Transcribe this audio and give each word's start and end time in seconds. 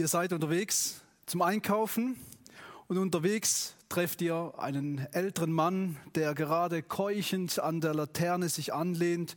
Ihr 0.00 0.08
seid 0.08 0.32
unterwegs 0.32 1.02
zum 1.26 1.42
Einkaufen 1.42 2.16
und 2.88 2.96
unterwegs 2.96 3.74
trefft 3.90 4.22
ihr 4.22 4.54
einen 4.56 4.96
älteren 5.12 5.52
Mann, 5.52 5.98
der 6.14 6.34
gerade 6.34 6.82
keuchend 6.82 7.58
an 7.58 7.82
der 7.82 7.92
Laterne 7.92 8.48
sich 8.48 8.72
anlehnt. 8.72 9.36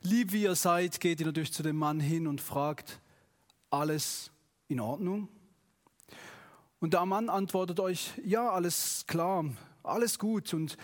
Lieb 0.00 0.32
wie 0.32 0.44
ihr 0.44 0.54
seid, 0.54 1.00
geht 1.00 1.20
ihr 1.20 1.26
natürlich 1.26 1.52
zu 1.52 1.62
dem 1.62 1.76
Mann 1.76 2.00
hin 2.00 2.26
und 2.28 2.40
fragt, 2.40 2.98
alles 3.68 4.30
in 4.68 4.80
Ordnung? 4.80 5.28
Und 6.78 6.94
der 6.94 7.04
Mann 7.04 7.28
antwortet 7.28 7.78
euch, 7.78 8.12
ja, 8.24 8.48
alles 8.48 9.04
klar, 9.06 9.44
alles 9.82 10.18
gut 10.18 10.54
und 10.54 10.78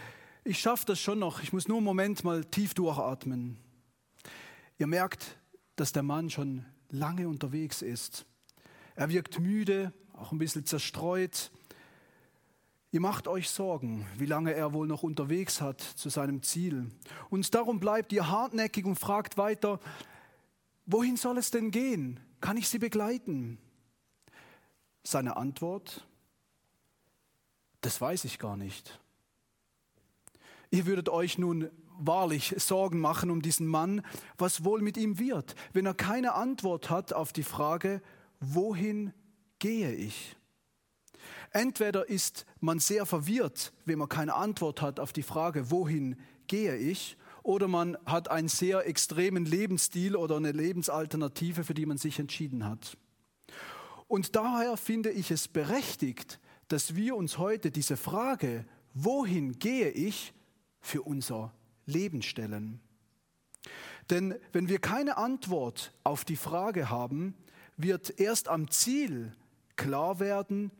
ich 0.44 0.60
schaffe 0.60 0.84
das 0.84 1.00
schon 1.00 1.20
noch, 1.20 1.42
ich 1.42 1.54
muss 1.54 1.68
nur 1.68 1.78
einen 1.78 1.86
Moment 1.86 2.22
mal 2.22 2.44
tief 2.44 2.74
durchatmen. 2.74 3.56
Ihr 4.76 4.86
merkt, 4.86 5.38
dass 5.74 5.92
der 5.92 6.02
Mann 6.02 6.28
schon 6.28 6.66
lange 6.90 7.30
unterwegs 7.30 7.80
ist. 7.80 8.26
Er 8.96 9.10
wirkt 9.10 9.38
müde, 9.38 9.92
auch 10.14 10.32
ein 10.32 10.38
bisschen 10.38 10.64
zerstreut. 10.64 11.52
Ihr 12.92 13.00
macht 13.00 13.28
euch 13.28 13.50
Sorgen, 13.50 14.06
wie 14.16 14.24
lange 14.24 14.54
er 14.54 14.72
wohl 14.72 14.86
noch 14.86 15.02
unterwegs 15.02 15.60
hat 15.60 15.82
zu 15.82 16.08
seinem 16.08 16.42
Ziel. 16.42 16.90
Und 17.28 17.54
darum 17.54 17.78
bleibt 17.78 18.10
ihr 18.14 18.30
hartnäckig 18.30 18.86
und 18.86 18.96
fragt 18.96 19.36
weiter, 19.36 19.80
wohin 20.86 21.18
soll 21.18 21.36
es 21.36 21.50
denn 21.50 21.70
gehen? 21.70 22.20
Kann 22.40 22.56
ich 22.56 22.70
sie 22.70 22.78
begleiten? 22.78 23.58
Seine 25.02 25.36
Antwort, 25.36 26.06
das 27.82 28.00
weiß 28.00 28.24
ich 28.24 28.38
gar 28.38 28.56
nicht. 28.56 28.98
Ihr 30.70 30.86
würdet 30.86 31.10
euch 31.10 31.36
nun 31.36 31.70
wahrlich 31.98 32.54
Sorgen 32.56 33.00
machen 33.00 33.30
um 33.30 33.42
diesen 33.42 33.66
Mann, 33.66 34.00
was 34.38 34.64
wohl 34.64 34.80
mit 34.80 34.96
ihm 34.96 35.18
wird, 35.18 35.54
wenn 35.74 35.84
er 35.84 35.94
keine 35.94 36.32
Antwort 36.32 36.88
hat 36.88 37.12
auf 37.12 37.34
die 37.34 37.42
Frage, 37.42 38.00
wohin 38.40 39.12
gehe 39.58 39.92
ich? 39.92 40.36
Entweder 41.50 42.08
ist 42.08 42.44
man 42.60 42.78
sehr 42.78 43.06
verwirrt, 43.06 43.72
wenn 43.84 43.98
man 43.98 44.08
keine 44.08 44.34
Antwort 44.34 44.82
hat 44.82 45.00
auf 45.00 45.12
die 45.12 45.22
Frage, 45.22 45.70
wohin 45.70 46.16
gehe 46.46 46.76
ich, 46.76 47.16
oder 47.42 47.68
man 47.68 47.96
hat 48.06 48.28
einen 48.28 48.48
sehr 48.48 48.86
extremen 48.86 49.44
Lebensstil 49.44 50.16
oder 50.16 50.36
eine 50.36 50.52
Lebensalternative, 50.52 51.62
für 51.62 51.74
die 51.74 51.86
man 51.86 51.96
sich 51.96 52.18
entschieden 52.18 52.64
hat. 52.64 52.96
Und 54.08 54.34
daher 54.34 54.76
finde 54.76 55.10
ich 55.10 55.30
es 55.30 55.48
berechtigt, 55.48 56.40
dass 56.68 56.96
wir 56.96 57.14
uns 57.16 57.38
heute 57.38 57.70
diese 57.70 57.96
Frage, 57.96 58.64
wohin 58.94 59.58
gehe 59.58 59.90
ich, 59.90 60.34
für 60.80 61.02
unser 61.02 61.52
Leben 61.86 62.22
stellen. 62.22 62.80
Denn 64.10 64.34
wenn 64.52 64.68
wir 64.68 64.78
keine 64.78 65.16
Antwort 65.16 65.92
auf 66.04 66.24
die 66.24 66.36
Frage 66.36 66.90
haben, 66.90 67.34
wird 67.76 68.18
erst 68.18 68.48
am 68.48 68.70
Ziel 68.70 69.32
klar 69.76 70.20
werden, 70.20 70.70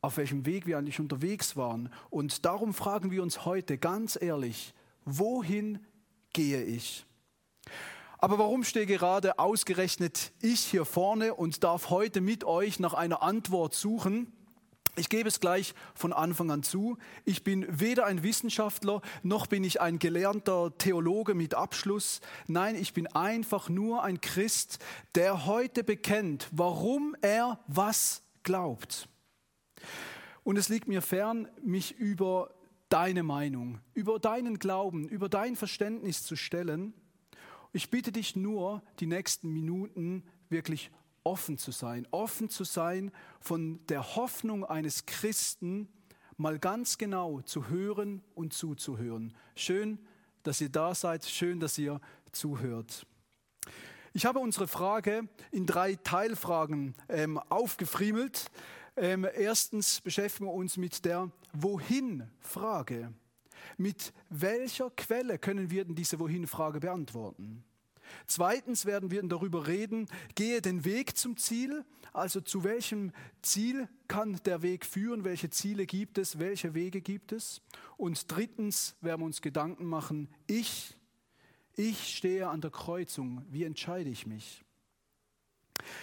auf 0.00 0.16
welchem 0.16 0.46
Weg 0.46 0.66
wir 0.66 0.78
eigentlich 0.78 1.00
unterwegs 1.00 1.56
waren. 1.56 1.92
Und 2.10 2.44
darum 2.44 2.74
fragen 2.74 3.10
wir 3.10 3.22
uns 3.22 3.44
heute 3.44 3.78
ganz 3.78 4.18
ehrlich, 4.20 4.74
wohin 5.04 5.80
gehe 6.32 6.62
ich? 6.62 7.06
Aber 8.18 8.38
warum 8.38 8.64
stehe 8.64 8.86
gerade 8.86 9.38
ausgerechnet 9.38 10.32
ich 10.40 10.60
hier 10.60 10.84
vorne 10.84 11.34
und 11.34 11.64
darf 11.64 11.90
heute 11.90 12.20
mit 12.20 12.44
euch 12.44 12.80
nach 12.80 12.94
einer 12.94 13.22
Antwort 13.22 13.74
suchen? 13.74 14.32
Ich 14.98 15.10
gebe 15.10 15.28
es 15.28 15.40
gleich 15.40 15.74
von 15.94 16.14
Anfang 16.14 16.50
an 16.50 16.62
zu. 16.62 16.96
Ich 17.26 17.44
bin 17.44 17.66
weder 17.68 18.06
ein 18.06 18.22
Wissenschaftler 18.22 19.02
noch 19.22 19.46
bin 19.46 19.62
ich 19.62 19.80
ein 19.80 19.98
gelernter 19.98 20.76
Theologe 20.78 21.34
mit 21.34 21.54
Abschluss. 21.54 22.22
Nein, 22.46 22.76
ich 22.76 22.94
bin 22.94 23.06
einfach 23.08 23.68
nur 23.68 24.02
ein 24.02 24.22
Christ, 24.22 24.78
der 25.14 25.44
heute 25.44 25.84
bekennt, 25.84 26.48
warum 26.50 27.14
er 27.20 27.60
was 27.66 28.22
glaubt. 28.42 29.06
Und 30.44 30.56
es 30.56 30.70
liegt 30.70 30.88
mir 30.88 31.02
fern, 31.02 31.46
mich 31.62 31.98
über 31.98 32.54
deine 32.88 33.22
Meinung, 33.22 33.80
über 33.92 34.18
deinen 34.18 34.58
Glauben, 34.58 35.08
über 35.08 35.28
dein 35.28 35.56
Verständnis 35.56 36.22
zu 36.22 36.36
stellen. 36.36 36.94
Ich 37.72 37.90
bitte 37.90 38.12
dich 38.12 38.34
nur, 38.34 38.82
die 39.00 39.06
nächsten 39.06 39.52
Minuten 39.52 40.24
wirklich 40.48 40.90
offen 41.26 41.58
zu 41.58 41.72
sein, 41.72 42.06
offen 42.12 42.48
zu 42.48 42.62
sein 42.62 43.10
von 43.40 43.84
der 43.86 44.14
Hoffnung 44.14 44.64
eines 44.64 45.06
Christen, 45.06 45.88
mal 46.36 46.60
ganz 46.60 46.98
genau 46.98 47.40
zu 47.40 47.68
hören 47.68 48.22
und 48.36 48.52
zuzuhören. 48.52 49.34
Schön, 49.56 49.98
dass 50.44 50.60
ihr 50.60 50.68
da 50.68 50.94
seid, 50.94 51.24
schön, 51.24 51.58
dass 51.58 51.76
ihr 51.78 52.00
zuhört. 52.30 53.06
Ich 54.12 54.24
habe 54.24 54.38
unsere 54.38 54.68
Frage 54.68 55.28
in 55.50 55.66
drei 55.66 55.96
Teilfragen 55.96 56.94
ähm, 57.08 57.38
aufgefriemelt. 57.38 58.46
Ähm, 58.96 59.26
erstens 59.34 60.00
beschäftigen 60.00 60.46
wir 60.46 60.54
uns 60.54 60.76
mit 60.76 61.04
der 61.04 61.30
Wohin-Frage. 61.52 63.12
Mit 63.76 64.12
welcher 64.30 64.90
Quelle 64.90 65.38
können 65.38 65.70
wir 65.70 65.84
denn 65.84 65.96
diese 65.96 66.20
Wohin-Frage 66.20 66.78
beantworten? 66.78 67.64
Zweitens 68.26 68.86
werden 68.86 69.10
wir 69.10 69.22
darüber 69.22 69.66
reden, 69.66 70.08
gehe 70.34 70.60
den 70.60 70.84
Weg 70.84 71.16
zum 71.16 71.36
Ziel, 71.36 71.84
also 72.12 72.40
zu 72.40 72.64
welchem 72.64 73.12
Ziel 73.42 73.88
kann 74.08 74.40
der 74.44 74.62
Weg 74.62 74.84
führen, 74.84 75.24
welche 75.24 75.50
Ziele 75.50 75.86
gibt 75.86 76.18
es, 76.18 76.38
welche 76.38 76.74
Wege 76.74 77.00
gibt 77.00 77.32
es. 77.32 77.62
Und 77.96 78.30
drittens 78.30 78.96
werden 79.00 79.20
wir 79.22 79.26
uns 79.26 79.40
Gedanken 79.40 79.86
machen, 79.86 80.28
ich, 80.46 80.96
ich 81.74 82.16
stehe 82.16 82.48
an 82.48 82.60
der 82.60 82.70
Kreuzung, 82.70 83.44
wie 83.50 83.64
entscheide 83.64 84.10
ich 84.10 84.26
mich? 84.26 84.65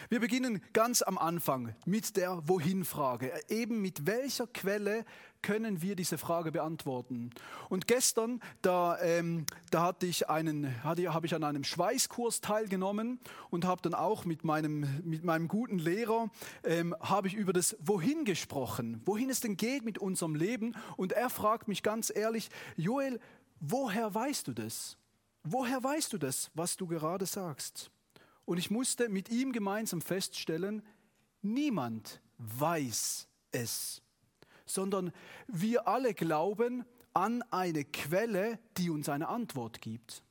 Wir 0.09 0.19
beginnen 0.19 0.61
ganz 0.73 1.01
am 1.01 1.17
Anfang 1.17 1.75
mit 1.85 2.17
der 2.17 2.47
Wohin-Frage. 2.47 3.31
Eben 3.49 3.81
mit 3.81 4.05
welcher 4.05 4.47
Quelle 4.47 5.05
können 5.41 5.81
wir 5.81 5.95
diese 5.95 6.17
Frage 6.17 6.51
beantworten? 6.51 7.29
Und 7.69 7.87
gestern, 7.87 8.41
da, 8.61 8.99
ähm, 9.01 9.45
da 9.71 9.83
hatte 9.83 10.05
ich 10.05 10.29
einen, 10.29 10.83
hatte, 10.83 11.13
habe 11.13 11.25
ich 11.25 11.35
an 11.35 11.43
einem 11.43 11.63
Schweißkurs 11.63 12.41
teilgenommen 12.41 13.19
und 13.49 13.65
habe 13.65 13.81
dann 13.81 13.93
auch 13.93 14.25
mit 14.25 14.43
meinem, 14.43 15.01
mit 15.03 15.23
meinem 15.23 15.47
guten 15.47 15.79
Lehrer, 15.79 16.29
ähm, 16.63 16.95
habe 16.99 17.27
ich 17.27 17.33
über 17.33 17.53
das 17.53 17.75
Wohin 17.79 18.25
gesprochen, 18.25 19.01
wohin 19.05 19.29
es 19.29 19.39
denn 19.39 19.57
geht 19.57 19.83
mit 19.83 19.97
unserem 19.97 20.35
Leben. 20.35 20.75
Und 20.97 21.11
er 21.11 21.29
fragt 21.29 21.67
mich 21.67 21.83
ganz 21.83 22.11
ehrlich, 22.13 22.49
Joel, 22.77 23.19
woher 23.59 24.13
weißt 24.13 24.47
du 24.47 24.53
das? 24.53 24.97
Woher 25.43 25.83
weißt 25.83 26.13
du 26.13 26.17
das, 26.17 26.51
was 26.53 26.77
du 26.77 26.87
gerade 26.87 27.25
sagst? 27.25 27.91
Und 28.45 28.57
ich 28.57 28.69
musste 28.69 29.09
mit 29.09 29.29
ihm 29.29 29.51
gemeinsam 29.51 30.01
feststellen, 30.01 30.83
niemand 31.41 32.21
weiß 32.37 33.27
es, 33.51 34.01
sondern 34.65 35.11
wir 35.47 35.87
alle 35.87 36.13
glauben 36.13 36.85
an 37.13 37.43
eine 37.51 37.85
Quelle, 37.85 38.59
die 38.77 38.89
uns 38.89 39.07
eine 39.07 39.29
Antwort 39.29 39.81
gibt. 39.81 40.23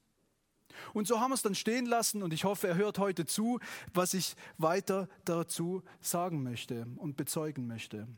Und 0.95 1.07
so 1.07 1.21
haben 1.21 1.31
wir 1.31 1.35
es 1.35 1.43
dann 1.43 1.55
stehen 1.55 1.87
lassen 1.87 2.23
und 2.23 2.33
ich 2.33 2.45
hoffe, 2.45 2.69
er 2.69 2.77
hört 2.77 2.99
heute 2.99 3.27
zu, 3.27 3.61
was 3.93 4.15
ich 4.15 4.35
weiter 4.59 5.09
dazu 5.25 5.83
sagen 6.01 6.43
möchte 6.43 6.87
und 6.97 7.17
bezeugen 7.17 7.67
möchte. 7.67 8.09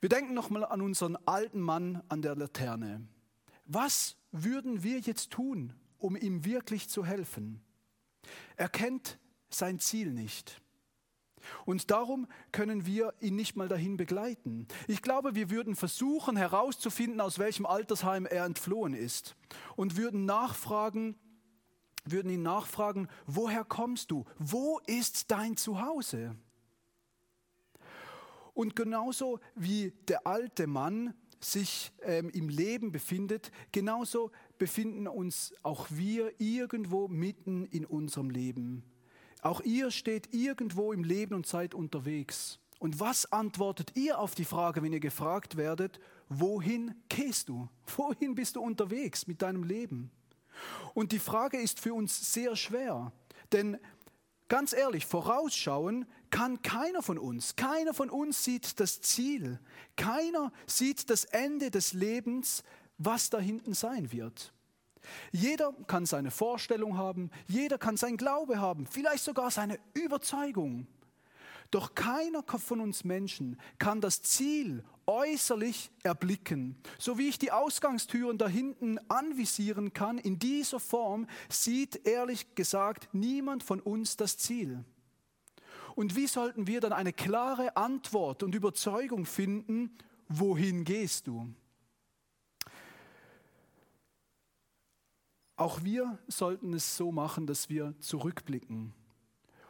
Wir 0.00 0.08
denken 0.08 0.34
nochmal 0.34 0.64
an 0.64 0.80
unseren 0.80 1.16
alten 1.26 1.60
Mann 1.60 2.02
an 2.08 2.22
der 2.22 2.34
Laterne. 2.34 3.06
Was 3.66 4.16
würden 4.32 4.82
wir 4.82 5.00
jetzt 5.00 5.30
tun, 5.30 5.74
um 5.98 6.16
ihm 6.16 6.44
wirklich 6.44 6.88
zu 6.88 7.04
helfen? 7.04 7.60
Er 8.56 8.68
kennt 8.68 9.18
sein 9.50 9.78
Ziel 9.78 10.12
nicht. 10.12 10.60
Und 11.64 11.90
darum 11.90 12.26
können 12.52 12.86
wir 12.86 13.14
ihn 13.20 13.36
nicht 13.36 13.56
mal 13.56 13.68
dahin 13.68 13.96
begleiten. 13.96 14.66
Ich 14.88 15.02
glaube, 15.02 15.34
wir 15.34 15.50
würden 15.50 15.76
versuchen 15.76 16.36
herauszufinden, 16.36 17.20
aus 17.20 17.38
welchem 17.38 17.66
Altersheim 17.66 18.26
er 18.26 18.44
entflohen 18.44 18.94
ist 18.94 19.36
und 19.76 19.96
würden 19.96 20.24
nachfragen, 20.24 21.16
würden 22.04 22.30
ihn 22.30 22.42
nachfragen, 22.42 23.08
woher 23.26 23.64
kommst 23.64 24.10
du? 24.10 24.24
Wo 24.38 24.80
ist 24.86 25.30
dein 25.30 25.56
Zuhause? 25.56 26.36
Und 28.52 28.76
genauso 28.76 29.40
wie 29.54 29.92
der 30.08 30.26
alte 30.26 30.66
Mann 30.66 31.14
sich 31.40 31.92
ähm, 32.02 32.28
im 32.30 32.48
Leben 32.48 32.92
befindet, 32.92 33.50
genauso 33.72 34.30
befinden 34.58 35.08
uns 35.08 35.54
auch 35.62 35.86
wir 35.88 36.38
irgendwo 36.38 37.08
mitten 37.08 37.64
in 37.64 37.86
unserem 37.86 38.28
Leben. 38.28 38.84
Auch 39.42 39.60
ihr 39.62 39.90
steht 39.90 40.32
irgendwo 40.34 40.92
im 40.92 41.04
Leben 41.04 41.34
und 41.34 41.46
seid 41.46 41.74
unterwegs. 41.74 42.58
Und 42.78 42.98
was 42.98 43.30
antwortet 43.30 43.92
ihr 43.94 44.18
auf 44.18 44.34
die 44.34 44.44
Frage, 44.44 44.82
wenn 44.82 44.92
ihr 44.92 45.00
gefragt 45.00 45.56
werdet, 45.56 46.00
wohin 46.28 46.94
gehst 47.08 47.48
du? 47.48 47.68
Wohin 47.96 48.34
bist 48.34 48.56
du 48.56 48.62
unterwegs 48.62 49.26
mit 49.26 49.42
deinem 49.42 49.64
Leben? 49.64 50.10
Und 50.94 51.12
die 51.12 51.18
Frage 51.18 51.58
ist 51.58 51.80
für 51.80 51.94
uns 51.94 52.32
sehr 52.32 52.56
schwer, 52.56 53.12
denn 53.52 53.78
ganz 54.48 54.72
ehrlich, 54.72 55.06
vorausschauen 55.06 56.06
kann 56.30 56.62
keiner 56.62 57.02
von 57.02 57.18
uns. 57.18 57.56
Keiner 57.56 57.94
von 57.94 58.10
uns 58.10 58.44
sieht 58.44 58.80
das 58.80 59.00
Ziel. 59.00 59.58
Keiner 59.96 60.52
sieht 60.66 61.10
das 61.10 61.24
Ende 61.24 61.70
des 61.70 61.92
Lebens, 61.92 62.62
was 62.98 63.30
da 63.30 63.38
hinten 63.38 63.74
sein 63.74 64.12
wird. 64.12 64.52
Jeder 65.32 65.72
kann 65.86 66.06
seine 66.06 66.30
Vorstellung 66.30 66.96
haben, 66.96 67.30
jeder 67.46 67.78
kann 67.78 67.96
sein 67.96 68.16
Glaube 68.16 68.60
haben, 68.60 68.86
vielleicht 68.86 69.24
sogar 69.24 69.50
seine 69.50 69.78
Überzeugung. 69.94 70.86
Doch 71.70 71.94
keiner 71.94 72.42
von 72.42 72.80
uns 72.80 73.04
Menschen 73.04 73.58
kann 73.78 74.00
das 74.00 74.22
Ziel 74.22 74.82
äußerlich 75.06 75.90
erblicken. 76.02 76.76
So 76.98 77.16
wie 77.16 77.28
ich 77.28 77.38
die 77.38 77.52
Ausgangstüren 77.52 78.38
da 78.38 78.48
hinten 78.48 78.98
anvisieren 79.08 79.92
kann, 79.92 80.18
in 80.18 80.38
dieser 80.38 80.80
Form 80.80 81.28
sieht 81.48 82.06
ehrlich 82.06 82.54
gesagt 82.54 83.08
niemand 83.12 83.62
von 83.62 83.80
uns 83.80 84.16
das 84.16 84.36
Ziel. 84.36 84.84
Und 85.94 86.16
wie 86.16 86.26
sollten 86.26 86.66
wir 86.66 86.80
dann 86.80 86.92
eine 86.92 87.12
klare 87.12 87.76
Antwort 87.76 88.42
und 88.42 88.54
Überzeugung 88.54 89.26
finden, 89.26 89.96
wohin 90.28 90.84
gehst 90.84 91.26
du? 91.26 91.52
Auch 95.60 95.84
wir 95.84 96.18
sollten 96.26 96.72
es 96.72 96.96
so 96.96 97.12
machen, 97.12 97.46
dass 97.46 97.68
wir 97.68 97.94
zurückblicken, 98.00 98.94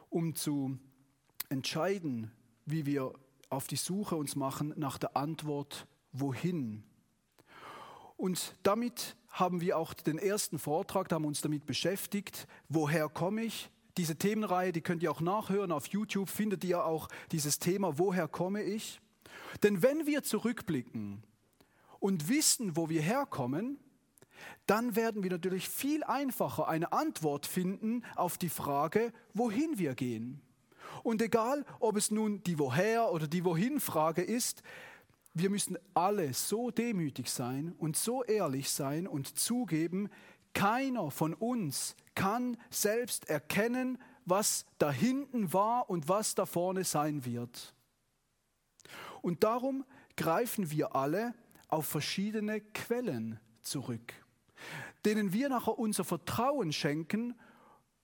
um 0.09 0.37
zu 0.37 0.79
entscheiden, 1.49 2.31
wie 2.65 2.87
wir 2.87 3.13
auf 3.49 3.67
die 3.67 3.75
Suche 3.75 4.15
uns 4.15 4.37
machen 4.37 4.73
nach 4.77 4.99
der 4.99 5.17
Antwort, 5.17 5.89
wohin. 6.13 6.85
Und 8.17 8.55
damit 8.63 9.17
haben 9.31 9.61
wir 9.61 9.77
auch 9.79 9.93
den 9.93 10.19
ersten 10.19 10.61
Vortrag, 10.61 11.09
da 11.09 11.17
haben 11.17 11.25
wir 11.25 11.27
uns 11.29 11.41
damit 11.41 11.67
beschäftigt, 11.67 12.47
woher 12.69 13.09
komme 13.09 13.43
ich? 13.43 13.69
Diese 13.97 14.15
Themenreihe, 14.15 14.71
die 14.71 14.83
könnt 14.83 15.03
ihr 15.03 15.11
auch 15.11 15.21
nachhören 15.21 15.73
auf 15.73 15.87
YouTube, 15.87 16.29
findet 16.29 16.63
ihr 16.63 16.85
auch 16.85 17.09
dieses 17.33 17.59
Thema, 17.59 17.99
woher 17.99 18.29
komme 18.29 18.63
ich? 18.63 19.01
Denn 19.65 19.83
wenn 19.83 20.07
wir 20.07 20.23
zurückblicken 20.23 21.25
und 21.99 22.29
wissen, 22.29 22.77
wo 22.77 22.89
wir 22.89 23.03
herkommen, 23.03 23.81
dann 24.67 24.97
werden 24.97 25.23
wir 25.23 25.31
natürlich 25.31 25.69
viel 25.69 26.05
einfacher 26.05 26.69
eine 26.69 26.93
Antwort 26.93 27.47
finden 27.47 28.05
auf 28.17 28.39
die 28.39 28.49
Frage, 28.49 29.13
wohin 29.35 29.79
wir 29.79 29.95
gehen. 29.95 30.41
Und 31.03 31.23
egal, 31.23 31.65
ob 31.79 31.97
es 31.97 32.11
nun 32.11 32.43
die 32.43 32.59
Woher 32.59 33.13
oder 33.13 33.27
die 33.27 33.45
Wohin-Frage 33.45 34.23
ist, 34.23 34.63
wir 35.33 35.51
müssen 35.51 35.79
alle 35.95 36.35
so 36.35 36.71
demütig 36.71 37.31
sein 37.31 37.73
und 37.79 37.97
so 37.97 38.25
ehrlich 38.25 38.71
sein 38.71 39.07
und 39.07 39.39
zugeben, 39.39 40.09
keiner 40.55 41.11
von 41.11 41.35
uns 41.35 41.95
kann 42.15 42.57
selbst 42.71 43.29
erkennen, 43.29 43.99
was 44.25 44.67
da 44.79 44.91
hinten 44.91 45.53
war 45.53 45.89
und 45.89 46.09
was 46.09 46.35
da 46.35 46.47
vorne 46.47 46.85
sein 46.85 47.25
wird. 47.25 47.75
Und 49.23 49.45
darum 49.45 49.85
greifen 50.17 50.71
wir 50.71 50.95
alle 50.95 51.35
auf 51.69 51.87
verschiedene 51.87 52.61
Quellen 52.61 53.39
zurück, 53.61 54.13
denen 55.05 55.33
wir 55.33 55.49
nachher 55.49 55.79
unser 55.79 56.05
Vertrauen 56.05 56.73
schenken 56.73 57.35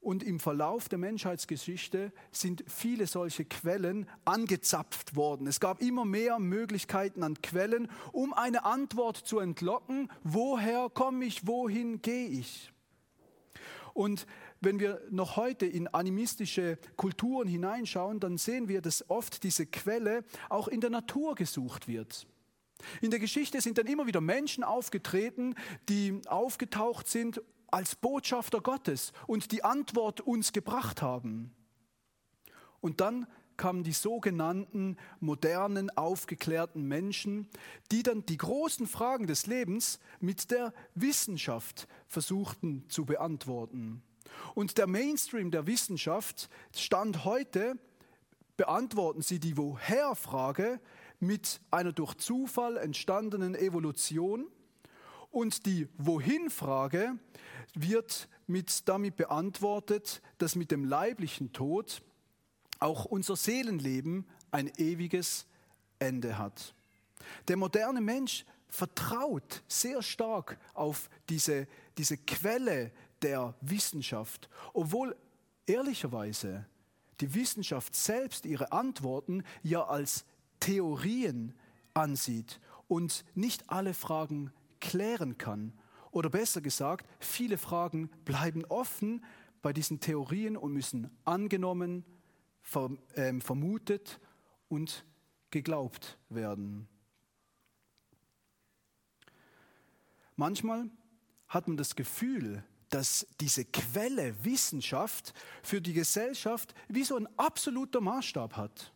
und 0.07 0.23
im 0.23 0.39
Verlauf 0.39 0.89
der 0.89 0.99
Menschheitsgeschichte 0.99 2.13
sind 2.31 2.63
viele 2.69 3.09
solche 3.09 3.45
Quellen 3.45 4.09
angezapft 4.25 5.17
worden. 5.17 5.49
Es 5.49 5.59
gab 5.59 5.83
immer 5.83 6.05
mehr 6.05 6.39
Möglichkeiten 6.39 7.25
an 7.25 7.43
Quellen, 7.43 7.91
um 8.13 8.33
eine 8.33 8.65
Antwort 8.65 9.17
zu 9.17 9.41
entlocken, 9.41 10.09
woher 10.23 10.91
komme 10.91 11.25
ich, 11.25 11.49
wohin 11.49 12.03
gehe 12.03 12.29
ich. 12.29 12.73
Und 13.95 14.29
wenn 14.61 14.79
wir 14.79 15.03
noch 15.11 15.37
heute 15.37 15.67
in 15.67 15.89
animistische 15.89 16.79
Kulturen 16.97 17.49
hineinschauen, 17.49 18.21
dann 18.21 18.39
sehen 18.39 18.69
wir, 18.69 18.83
dass 18.83 19.11
oft 19.11 19.43
diese 19.43 19.67
Quelle 19.67 20.23
auch 20.49 20.69
in 20.69 20.81
der 20.81 20.91
Natur 20.91 21.35
gesucht 21.35 21.89
wird. 21.89 22.29
In 23.01 23.11
der 23.11 23.21
Geschichte 23.21 23.61
sind 23.61 23.79
dann 23.79 23.87
immer 23.87 24.07
wieder 24.07 24.21
Menschen 24.21 24.65
aufgetreten, 24.65 25.55
die 25.89 26.21
aufgetaucht 26.27 27.09
sind 27.09 27.43
als 27.69 27.95
Botschafter 27.97 28.61
Gottes 28.61 29.13
und 29.27 29.53
die 29.53 29.65
Antwort 29.65 30.21
uns 30.21 30.53
gebracht 30.53 31.03
haben. 31.03 31.55
Und 32.81 33.01
dann 33.01 33.27
kamen 33.57 33.85
die 33.85 33.93
sogenannten 33.93 34.97
modernen, 35.21 35.91
aufgeklärten 35.97 36.83
Menschen, 36.87 37.49
die 37.91 38.03
dann 38.03 38.25
die 38.27 38.37
großen 38.37 38.87
Fragen 38.87 39.27
des 39.27 39.47
Lebens 39.47 39.99
mit 40.21 40.51
der 40.51 40.73
Wissenschaft 40.95 41.89
versuchten 42.07 42.85
zu 42.89 43.05
beantworten. 43.05 44.03
Und 44.55 44.79
der 44.79 44.87
Mainstream 44.87 45.51
der 45.51 45.67
Wissenschaft 45.67 46.51
stand 46.75 47.25
heute, 47.25 47.79
beantworten 48.57 49.23
sie 49.23 49.39
die 49.39 49.57
Woher-Frage 49.57 50.81
mit 51.21 51.61
einer 51.71 51.93
durch 51.93 52.15
Zufall 52.15 52.77
entstandenen 52.77 53.55
Evolution 53.55 54.47
und 55.31 55.67
die 55.67 55.89
Wohin-Frage 55.99 57.19
wird 57.75 58.29
mit, 58.47 58.89
damit 58.89 59.17
beantwortet, 59.17 60.23
dass 60.39 60.57
mit 60.57 60.71
dem 60.71 60.85
leiblichen 60.85 61.53
Tod 61.53 62.03
auch 62.79 63.05
unser 63.05 63.37
Seelenleben 63.37 64.27
ein 64.51 64.71
ewiges 64.77 65.47
Ende 65.99 66.39
hat. 66.39 66.75
Der 67.49 67.57
moderne 67.57 68.01
Mensch 68.01 68.45
vertraut 68.69 69.63
sehr 69.69 70.03
stark 70.03 70.59
auf 70.75 71.09
diese, 71.29 71.67
diese 71.99 72.17
Quelle 72.17 72.93
der 73.23 73.55
Wissenschaft, 73.61 74.49
obwohl 74.73 75.17
ehrlicherweise 75.67 76.67
die 77.21 77.35
Wissenschaft 77.35 77.95
selbst 77.95 78.45
ihre 78.45 78.73
Antworten 78.73 79.43
ja 79.63 79.85
als 79.85 80.25
Theorien 80.61 81.55
ansieht 81.95 82.61
und 82.89 83.25
nicht 83.35 83.71
alle 83.71 83.95
Fragen 83.95 84.53
klären 84.81 85.39
kann 85.39 85.73
oder 86.11 86.31
besser 86.31 86.61
gesagt, 86.61 87.07
viele 87.19 87.59
Fragen 87.59 88.09
bleiben 88.25 88.65
offen 88.67 89.25
bei 89.63 89.73
diesen 89.73 90.01
Theorien 90.01 90.57
und 90.57 90.73
müssen 90.73 91.11
angenommen, 91.25 92.05
ähm, 93.17 93.41
vermutet 93.41 94.21
und 94.69 95.05
geglaubt 95.51 96.19
werden. 96.29 96.89
Manchmal 100.37 100.91
hat 101.49 101.69
man 101.69 101.77
das 101.77 101.97
Gefühl, 101.97 102.65
dass 102.91 103.27
diese 103.41 103.65
Quelle 103.65 104.45
Wissenschaft 104.45 105.35
für 105.63 105.81
die 105.81 105.93
Gesellschaft 105.93 106.75
wie 106.89 107.05
so 107.05 107.17
ein 107.17 107.29
absoluter 107.37 108.01
Maßstab 108.01 108.57
hat. 108.57 108.93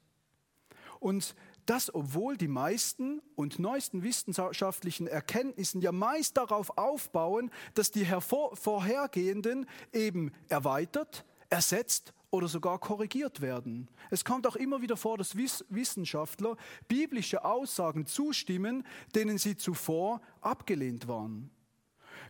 Und 1.01 1.35
das, 1.71 1.95
obwohl 1.95 2.37
die 2.37 2.49
meisten 2.49 3.23
und 3.37 3.61
neuesten 3.61 4.03
wissenschaftlichen 4.03 5.07
Erkenntnissen 5.07 5.81
ja 5.81 5.93
meist 5.93 6.37
darauf 6.37 6.77
aufbauen, 6.77 7.53
dass 7.75 7.93
die 7.93 8.07
vorhergehenden 8.07 9.67
eben 9.93 10.33
erweitert, 10.49 11.25
ersetzt 11.49 12.13
oder 12.31 12.49
sogar 12.49 12.81
korrigiert 12.81 13.41
werden. 13.41 13.89
Es 14.11 14.25
kommt 14.25 14.49
auch 14.49 14.57
immer 14.57 14.83
wieder 14.83 14.97
vor, 14.97 15.17
dass 15.17 15.37
Wissenschaftler 15.37 16.57
biblische 16.89 17.45
Aussagen 17.45 18.05
zustimmen, 18.05 18.85
denen 19.15 19.39
sie 19.39 19.57
zuvor 19.57 20.21
abgelehnt 20.41 21.07
waren. 21.07 21.53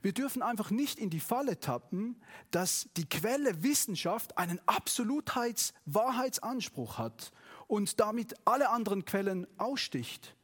Wir 0.02 0.12
dürfen 0.12 0.42
einfach 0.42 0.70
nicht 0.70 0.98
in 0.98 1.08
die 1.08 1.20
Falle 1.20 1.58
tappen, 1.60 2.20
dass 2.50 2.90
die 2.98 3.08
Quelle 3.08 3.62
Wissenschaft 3.62 4.36
einen 4.36 4.60
Absolutheits-Wahrheitsanspruch 4.66 6.98
hat 6.98 7.32
und 7.70 8.00
damit 8.00 8.34
alle 8.44 8.70
anderen 8.70 9.04
Quellen 9.04 9.46
aussticht. 9.56 10.34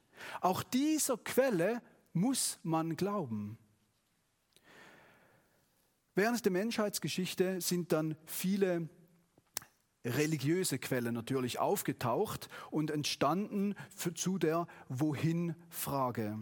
Auch 0.40 0.62
dieser 0.62 1.18
Quelle 1.18 1.82
muss 2.12 2.60
man 2.62 2.96
glauben. 2.96 3.58
Während 6.14 6.44
der 6.44 6.52
Menschheitsgeschichte 6.52 7.60
sind 7.60 7.90
dann 7.92 8.16
viele 8.26 8.88
religiöse 10.04 10.78
Quellen 10.78 11.14
natürlich 11.14 11.58
aufgetaucht 11.58 12.48
und 12.70 12.92
entstanden 12.92 13.74
für, 13.94 14.14
zu 14.14 14.38
der 14.38 14.68
Wohin-Frage. 14.88 16.38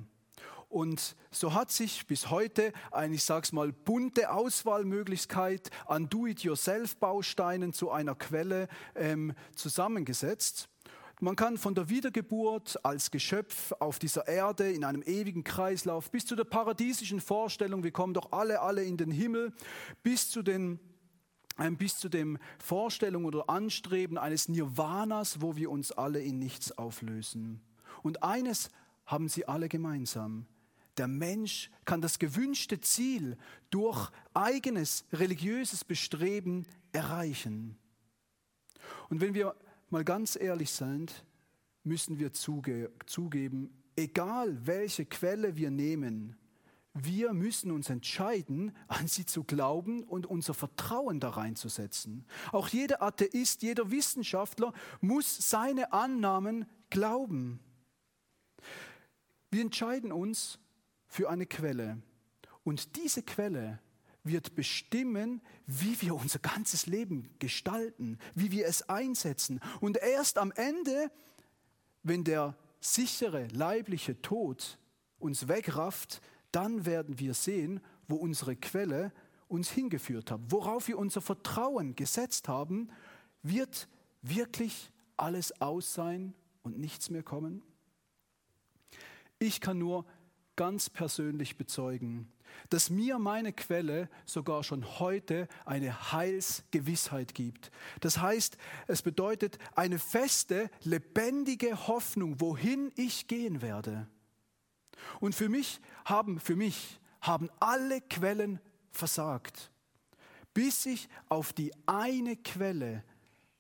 Und 0.69 1.17
so 1.31 1.55
hat 1.55 1.71
sich 1.71 2.07
bis 2.07 2.29
heute 2.29 2.75
eine, 2.91 3.15
ich 3.15 3.25
sag's 3.25 3.53
mal, 3.53 3.73
bunte 3.73 4.31
Auswahlmöglichkeit 4.31 5.71
an 5.87 6.11
Do-it-yourself-Bausteinen 6.11 7.73
zu 7.73 7.91
einer 7.91 8.15
Quelle 8.15 8.69
ähm, 8.95 9.33
zusammengesetzt. 9.55 10.69
Man 11.21 11.37
kann 11.37 11.59
von 11.59 11.75
der 11.75 11.89
Wiedergeburt 11.89 12.85
als 12.85 13.11
Geschöpf 13.11 13.73
auf 13.79 13.99
dieser 13.99 14.27
Erde 14.27 14.71
in 14.73 14.85
einem 14.85 15.03
ewigen 15.03 15.45
Kreislauf 15.45 16.11
bis 16.11 16.27
zu 16.27 16.35
der 16.35 16.45
paradiesischen 16.45 17.21
Vorstellung, 17.21 17.85
wir 17.85 17.93
kommen 17.93 18.15
doch 18.15 18.33
alle, 18.33 18.61
alle 18.61 18.85
in 18.85 18.97
den 18.97 19.11
Himmel, 19.11 19.53
bis 20.03 20.31
zu 20.31 20.43
den 20.43 20.81
ähm, 21.59 21.77
bis 21.77 21.99
zu 21.99 22.09
dem 22.09 22.39
Vorstellung 22.59 23.27
oder 23.27 23.49
Anstreben 23.49 24.19
eines 24.19 24.49
Nirvanas, 24.49 25.41
wo 25.41 25.55
wir 25.55 25.71
uns 25.71 25.93
alle 25.93 26.21
in 26.21 26.39
nichts 26.41 26.77
auflösen. 26.77 27.61
Und 28.03 28.25
eines 28.25 28.71
haben 29.07 29.29
sie 29.29 29.47
alle 29.47 29.69
gemeinsam. 29.69 30.47
Der 30.97 31.07
Mensch 31.07 31.71
kann 31.85 32.01
das 32.01 32.19
gewünschte 32.19 32.81
Ziel 32.81 33.37
durch 33.71 34.11
eigenes 34.33 35.05
religiöses 35.13 35.85
Bestreben 35.85 36.67
erreichen. 36.93 37.77
Und 39.09 39.21
wenn 39.21 39.35
wir 39.35 39.55
mal 39.91 40.05
ganz 40.05 40.37
ehrlich 40.37 40.71
sind, 40.71 41.25
müssen 41.83 42.19
wir 42.19 42.33
zuge 42.33 42.93
zugeben, 43.07 43.71
egal 43.97 44.67
welche 44.67 45.05
Quelle 45.05 45.57
wir 45.57 45.71
nehmen, 45.71 46.37
wir 46.95 47.33
müssen 47.33 47.73
uns 47.73 47.91
entscheiden, 47.91 48.73
an 48.87 49.09
sie 49.09 49.27
zu 49.27 49.43
glauben 49.43 50.05
und 50.05 50.27
unser 50.27 50.55
Vertrauen 50.55 51.19
da 51.19 51.31
reinzusetzen. 51.31 52.25
Auch 52.53 52.69
jeder 52.69 53.03
Atheist, 53.03 53.63
jeder 53.63 53.91
Wissenschaftler 53.91 54.73
muss 55.01 55.51
seine 55.51 55.93
Annahmen 55.93 56.67
glauben. 56.91 57.59
Wir 59.51 59.63
entscheiden 59.63 60.13
uns 60.13 60.61
für 61.09 61.29
eine 61.29 61.47
Quelle. 61.47 62.01
Und 62.63 62.95
diese 62.95 63.25
Quelle 63.25 63.81
wird 64.25 64.55
bestimmen, 64.55 65.43
wie 65.67 66.01
wir 66.01 66.15
unser 66.15 66.39
ganzes 66.39 66.87
Leben 66.87 67.29
gestalten, 67.39 68.19
wie 68.35 68.51
wir 68.51 68.67
es 68.67 68.89
einsetzen. 68.89 69.61
Und 69.81 69.99
erst 69.99 70.39
am 70.39 70.51
Ende, 70.53 71.11
wenn 72.03 72.25
der 72.25 72.57
sichere 72.81 73.47
leibliche 73.49 74.21
Tod 74.21 74.79
uns 75.19 75.49
wegrafft, 75.49 76.21
dann 76.53 76.87
werden 76.87 77.19
wir 77.19 77.35
sehen, 77.35 77.81
wo 78.09 78.17
unsere 78.17 78.57
Quelle 78.57 79.13
uns 79.49 79.71
hingeführt 79.71 80.31
hat, 80.31 80.41
worauf 80.49 80.89
wir 80.89 80.99
unser 80.99 81.21
Vertrauen 81.21 81.95
gesetzt 81.95 82.49
haben, 82.49 82.91
wird 83.43 83.89
wirklich 84.23 84.91
alles 85.17 85.61
aus 85.61 85.95
sein 85.95 86.35
und 86.63 86.79
nichts 86.79 87.11
mehr 87.11 87.23
kommen? 87.23 87.63
Ich 89.39 89.61
kann 89.61 89.79
nur 89.79 90.07
ganz 90.57 90.89
persönlich 90.89 91.57
bezeugen, 91.57 92.33
dass 92.71 92.91
mir 92.91 93.19
meine 93.19 93.53
Quelle 93.53 94.09
sogar 94.27 94.65
schon 94.65 94.99
heute 94.99 95.49
eine 95.65 96.13
Heilsgewissheit 96.13 97.35
gibt. 97.35 97.71
Das 98.01 98.19
heißt, 98.19 98.57
es 98.87 99.03
bedeutet 99.03 99.59
eine 99.75 99.99
feste, 99.99 100.71
lebendige 100.83 101.87
Hoffnung, 101.87 102.41
wohin 102.41 102.93
ich 102.97 103.27
gehen 103.27 103.63
werde. 103.63 104.09
Und 105.21 105.35
für 105.35 105.49
mich 105.49 105.81
haben, 106.05 106.41
für 106.41 106.57
mich 106.57 107.01
haben 107.21 107.51
alle 107.61 108.01
Quellen 108.01 108.61
versagt, 108.91 109.71
bis 110.53 110.87
ich 110.87 111.09
auf 111.29 111.53
die 111.53 111.73
eine 111.87 112.37
Quelle 112.37 113.05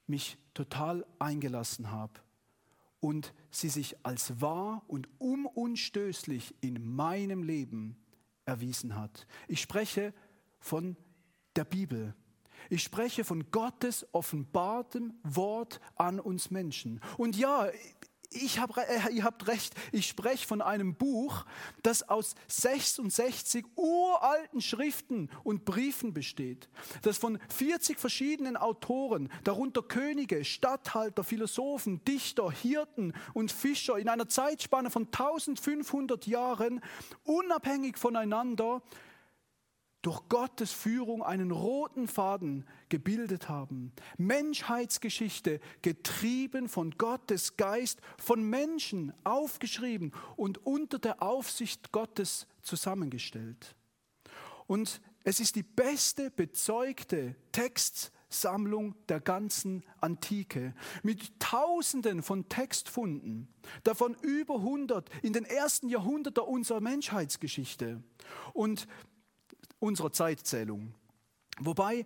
mich 0.06 0.38
total 0.54 1.04
eingelassen 1.18 1.90
habe 1.90 2.12
und 3.00 3.34
sie 3.50 3.68
sich 3.68 3.96
als 4.04 4.40
wahr 4.40 4.82
und 4.86 5.08
umunstößlich 5.18 6.54
in 6.60 6.94
meinem 6.94 7.42
Leben 7.42 7.96
erwiesen 8.46 8.96
hat. 8.96 9.26
Ich 9.48 9.60
spreche 9.60 10.12
von 10.58 10.96
der 11.56 11.64
Bibel. 11.64 12.14
Ich 12.70 12.82
spreche 12.82 13.24
von 13.24 13.50
Gottes 13.50 14.06
offenbartem 14.12 15.14
Wort 15.22 15.80
an 15.96 16.20
uns 16.20 16.50
Menschen. 16.50 17.00
Und 17.18 17.36
ja, 17.36 17.68
ich 18.30 18.58
hab, 18.58 18.76
äh, 18.76 19.10
ihr 19.12 19.24
habt 19.24 19.46
recht, 19.46 19.74
ich 19.92 20.06
spreche 20.06 20.46
von 20.46 20.60
einem 20.60 20.94
Buch, 20.94 21.44
das 21.82 22.08
aus 22.08 22.34
66 22.48 23.64
uralten 23.76 24.60
Schriften 24.60 25.30
und 25.42 25.64
Briefen 25.64 26.14
besteht, 26.14 26.68
das 27.02 27.18
von 27.18 27.38
40 27.48 27.98
verschiedenen 27.98 28.56
Autoren, 28.56 29.30
darunter 29.44 29.82
Könige, 29.82 30.44
Statthalter, 30.44 31.24
Philosophen, 31.24 32.04
Dichter, 32.04 32.50
Hirten 32.50 33.14
und 33.32 33.52
Fischer 33.52 33.98
in 33.98 34.08
einer 34.08 34.28
Zeitspanne 34.28 34.90
von 34.90 35.06
1500 35.06 36.26
Jahren 36.26 36.80
unabhängig 37.24 37.98
voneinander 37.98 38.82
durch 40.04 40.28
Gottes 40.28 40.70
Führung 40.70 41.22
einen 41.22 41.50
roten 41.50 42.08
Faden 42.08 42.66
gebildet 42.90 43.48
haben. 43.48 43.92
Menschheitsgeschichte 44.18 45.60
getrieben 45.80 46.68
von 46.68 46.90
Gottes 46.92 47.56
Geist, 47.56 48.00
von 48.18 48.42
Menschen 48.42 49.14
aufgeschrieben 49.24 50.12
und 50.36 50.58
unter 50.66 50.98
der 50.98 51.22
Aufsicht 51.22 51.90
Gottes 51.90 52.46
zusammengestellt. 52.60 53.74
Und 54.66 55.00
es 55.24 55.40
ist 55.40 55.56
die 55.56 55.62
beste 55.62 56.30
bezeugte 56.30 57.34
Textsammlung 57.52 58.94
der 59.08 59.20
ganzen 59.20 59.84
Antike 60.02 60.74
mit 61.02 61.40
Tausenden 61.40 62.22
von 62.22 62.46
Textfunden, 62.50 63.48
davon 63.84 64.14
über 64.20 64.56
100 64.56 65.08
in 65.22 65.32
den 65.32 65.46
ersten 65.46 65.88
Jahrhunderten 65.88 66.44
unserer 66.44 66.82
Menschheitsgeschichte. 66.82 68.02
Und 68.52 68.86
unserer 69.84 70.12
Zeitzählung. 70.12 70.94
Wobei 71.60 72.04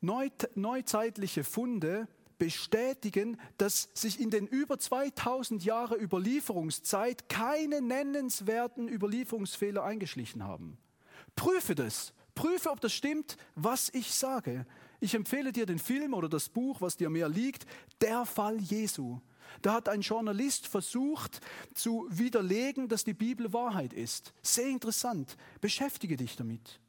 neuzeitliche 0.00 1.44
Funde 1.44 2.08
bestätigen, 2.38 3.36
dass 3.58 3.88
sich 3.94 4.20
in 4.20 4.30
den 4.30 4.46
über 4.46 4.78
2000 4.78 5.64
Jahre 5.64 5.96
Überlieferungszeit 5.96 7.28
keine 7.28 7.80
nennenswerten 7.80 8.88
Überlieferungsfehler 8.88 9.84
eingeschlichen 9.84 10.44
haben. 10.44 10.78
Prüfe 11.36 11.74
das. 11.74 12.12
Prüfe, 12.34 12.70
ob 12.70 12.80
das 12.80 12.92
stimmt, 12.92 13.36
was 13.56 13.92
ich 13.92 14.14
sage. 14.14 14.66
Ich 15.00 15.14
empfehle 15.14 15.52
dir 15.52 15.66
den 15.66 15.78
Film 15.78 16.14
oder 16.14 16.28
das 16.28 16.48
Buch, 16.48 16.80
was 16.80 16.96
dir 16.96 17.10
mehr 17.10 17.28
liegt, 17.28 17.66
Der 18.00 18.24
Fall 18.24 18.58
Jesu. 18.60 19.20
Da 19.62 19.72
hat 19.74 19.88
ein 19.88 20.02
Journalist 20.02 20.66
versucht 20.66 21.40
zu 21.74 22.06
widerlegen, 22.10 22.88
dass 22.88 23.02
die 23.04 23.14
Bibel 23.14 23.52
Wahrheit 23.52 23.92
ist. 23.92 24.32
Sehr 24.42 24.68
interessant. 24.68 25.36
Beschäftige 25.60 26.16
dich 26.16 26.36
damit. 26.36 26.80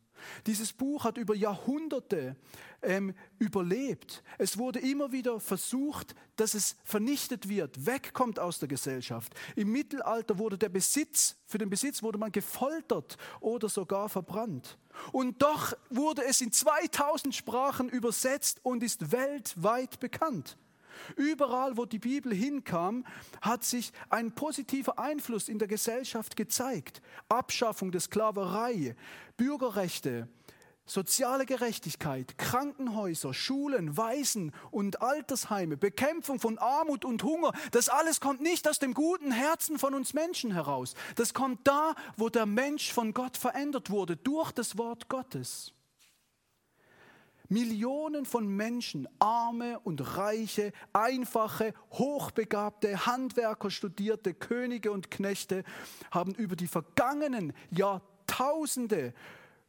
Dieses 0.46 0.74
Buch 0.74 1.04
hat 1.04 1.18
über 1.18 1.36
Jahrhunderte 1.36 2.36
ähm, 2.82 3.14
überlebt. 3.38 4.24
Es 4.38 4.58
wurde 4.58 4.80
immer 4.80 5.12
wieder 5.12 5.40
versucht, 5.40 6.16
dass 6.36 6.54
es 6.54 6.78
vernichtet 6.84 7.50
wird, 7.50 7.86
wegkommt 7.86 8.40
aus 8.40 8.60
der 8.60 8.68
Gesellschaft. 8.68 9.34
Im 9.56 9.72
Mittelalter 9.72 10.38
wurde 10.38 10.58
der 10.58 10.70
Besitz, 10.70 11.36
für 11.46 11.58
den 11.58 11.70
Besitz 11.70 12.02
wurde 12.04 12.18
man 12.18 12.32
gefoltert 12.32 13.18
oder 13.40 13.70
sogar 13.70 14.10
verbrannt. 14.10 14.78
Und 15.12 15.42
doch 15.42 15.74
wurde 15.90 16.24
es 16.26 16.42
in 16.42 16.52
2000 16.52 17.36
Sprachen 17.36 17.90
übersetzt 17.90 18.60
und 18.64 18.84
ist 18.84 19.12
weltweit 19.12 20.00
bekannt. 20.00 20.58
Überall, 21.16 21.78
wo 21.78 21.86
die 21.86 22.00
Bibel 22.00 22.34
hinkam, 22.34 23.06
hat 23.42 23.64
sich 23.64 23.92
ein 24.10 24.34
positiver 24.34 25.00
Einfluss 25.00 25.50
in 25.50 25.60
der 25.60 25.68
Gesellschaft 25.68 26.36
gezeigt. 26.36 27.02
Abschaffung 27.28 27.92
der 27.92 28.02
Sklaverei, 28.02 28.96
Bürgerrechte, 29.38 30.28
soziale 30.90 31.46
Gerechtigkeit, 31.46 32.38
Krankenhäuser, 32.38 33.34
Schulen, 33.34 33.96
Waisen 33.96 34.54
und 34.72 35.02
Altersheime, 35.02 35.78
Bekämpfung 35.78 36.40
von 36.40 36.58
Armut 36.58 37.06
und 37.06 37.24
Hunger, 37.24 37.54
das 37.72 37.90
alles 37.90 38.20
kommt 38.20 38.42
nicht 38.42 38.68
aus 38.68 38.80
dem 38.80 38.94
guten 38.94 39.32
Herzen 39.32 39.80
von 39.80 39.94
uns 39.94 40.14
Menschen 40.14 40.52
heraus. 40.52 40.96
Das 41.16 41.34
kommt 41.34 41.68
da, 41.68 41.96
wo 42.18 42.30
der 42.30 42.46
Mensch 42.46 42.92
von 42.92 43.14
Gott 43.14 43.38
verändert 43.38 43.90
wurde, 43.90 44.18
durch 44.18 44.52
das 44.52 44.78
Wort 44.78 45.10
Gottes. 45.10 45.74
Millionen 47.50 48.26
von 48.26 48.48
Menschen, 48.48 49.08
arme 49.18 49.80
und 49.80 50.18
reiche, 50.18 50.72
einfache, 50.94 51.74
hochbegabte, 51.92 53.08
Handwerker, 53.08 53.72
Studierte, 53.72 54.34
Könige 54.34 54.92
und 54.92 55.10
Knechte 55.10 55.64
haben 56.12 56.36
über 56.36 56.56
die 56.56 56.68
vergangenen 56.68 57.54
Jahrtausende 57.72 59.14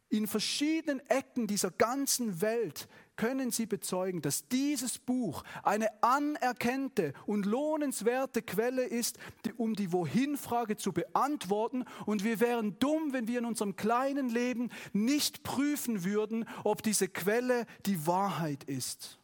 in 0.09 0.27
verschiedenen 0.27 0.99
Ecken 1.09 1.47
dieser 1.47 1.71
ganzen 1.71 2.41
Welt 2.41 2.87
können 3.15 3.51
Sie 3.51 3.65
bezeugen, 3.65 4.21
dass 4.21 4.47
dieses 4.47 4.97
Buch 4.97 5.43
eine 5.63 5.87
anerkannte 6.03 7.13
und 7.25 7.45
lohnenswerte 7.45 8.41
Quelle 8.41 8.83
ist, 8.83 9.19
um 9.57 9.75
die 9.75 9.91
Wohin-Frage 9.91 10.77
zu 10.77 10.91
beantworten. 10.91 11.85
Und 12.05 12.23
wir 12.23 12.39
wären 12.39 12.79
dumm, 12.79 13.13
wenn 13.13 13.27
wir 13.27 13.39
in 13.39 13.45
unserem 13.45 13.75
kleinen 13.75 14.29
Leben 14.29 14.69
nicht 14.93 15.43
prüfen 15.43 16.03
würden, 16.03 16.47
ob 16.63 16.83
diese 16.83 17.07
Quelle 17.07 17.65
die 17.85 18.07
Wahrheit 18.07 18.63
ist. 18.63 19.19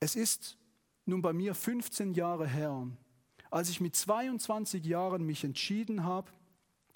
Es 0.00 0.16
ist 0.16 0.56
nun 1.04 1.22
bei 1.22 1.32
mir 1.32 1.54
15 1.54 2.14
Jahre 2.14 2.46
her, 2.46 2.88
als 3.50 3.68
ich 3.68 3.80
mit 3.80 3.94
22 3.94 4.84
Jahren 4.84 5.24
mich 5.24 5.44
entschieden 5.44 6.04
habe, 6.04 6.30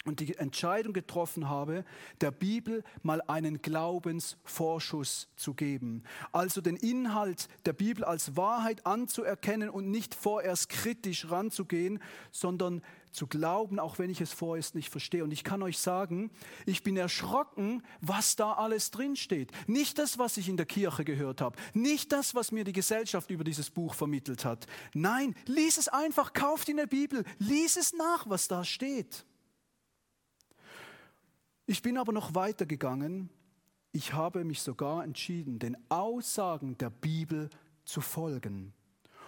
und 0.05 0.19
die 0.19 0.35
Entscheidung 0.37 0.93
getroffen 0.93 1.49
habe, 1.49 1.83
der 2.21 2.31
Bibel 2.31 2.83
mal 3.01 3.21
einen 3.27 3.61
Glaubensvorschuss 3.61 5.27
zu 5.35 5.53
geben. 5.53 6.03
Also 6.31 6.61
den 6.61 6.77
Inhalt 6.77 7.49
der 7.65 7.73
Bibel 7.73 8.03
als 8.03 8.37
Wahrheit 8.37 8.85
anzuerkennen 8.85 9.69
und 9.69 9.89
nicht 9.89 10.13
vorerst 10.13 10.69
kritisch 10.69 11.29
ranzugehen, 11.29 11.99
sondern 12.31 12.81
zu 13.11 13.27
glauben, 13.27 13.79
auch 13.79 13.97
wenn 13.97 14.09
ich 14.09 14.21
es 14.21 14.33
vorerst 14.33 14.75
nicht 14.75 14.89
verstehe. 14.89 15.23
Und 15.23 15.31
ich 15.31 15.43
kann 15.43 15.63
euch 15.63 15.79
sagen, 15.79 16.29
ich 16.65 16.83
bin 16.83 16.97
erschrocken, 16.97 17.81
was 18.01 18.35
da 18.35 18.53
alles 18.53 18.91
drinsteht. 18.91 19.51
Nicht 19.67 19.97
das, 19.97 20.19
was 20.19 20.37
ich 20.37 20.49
in 20.49 20.57
der 20.57 20.65
Kirche 20.65 21.05
gehört 21.05 21.41
habe, 21.41 21.57
nicht 21.73 22.11
das, 22.11 22.35
was 22.35 22.51
mir 22.51 22.65
die 22.65 22.73
Gesellschaft 22.73 23.31
über 23.31 23.43
dieses 23.43 23.69
Buch 23.69 23.95
vermittelt 23.95 24.45
hat. 24.45 24.67
Nein, 24.93 25.33
lies 25.45 25.77
es 25.77 25.87
einfach, 25.87 26.33
kauft 26.33 26.69
in 26.69 26.77
der 26.77 26.87
Bibel, 26.87 27.23
lies 27.39 27.77
es 27.77 27.93
nach, 27.93 28.29
was 28.29 28.47
da 28.47 28.63
steht. 28.63 29.25
Ich 31.67 31.81
bin 31.81 31.97
aber 31.97 32.11
noch 32.11 32.35
weiter 32.35 32.67
gegangen. 32.67 33.29
Ich 33.91 34.13
habe 34.13 34.43
mich 34.43 34.61
sogar 34.61 35.03
entschieden, 35.03 35.57
den 35.57 35.75
Aussagen 35.89 36.77
der 36.77 36.91
Bibel 36.91 37.49
zu 37.85 38.01
folgen. 38.01 38.73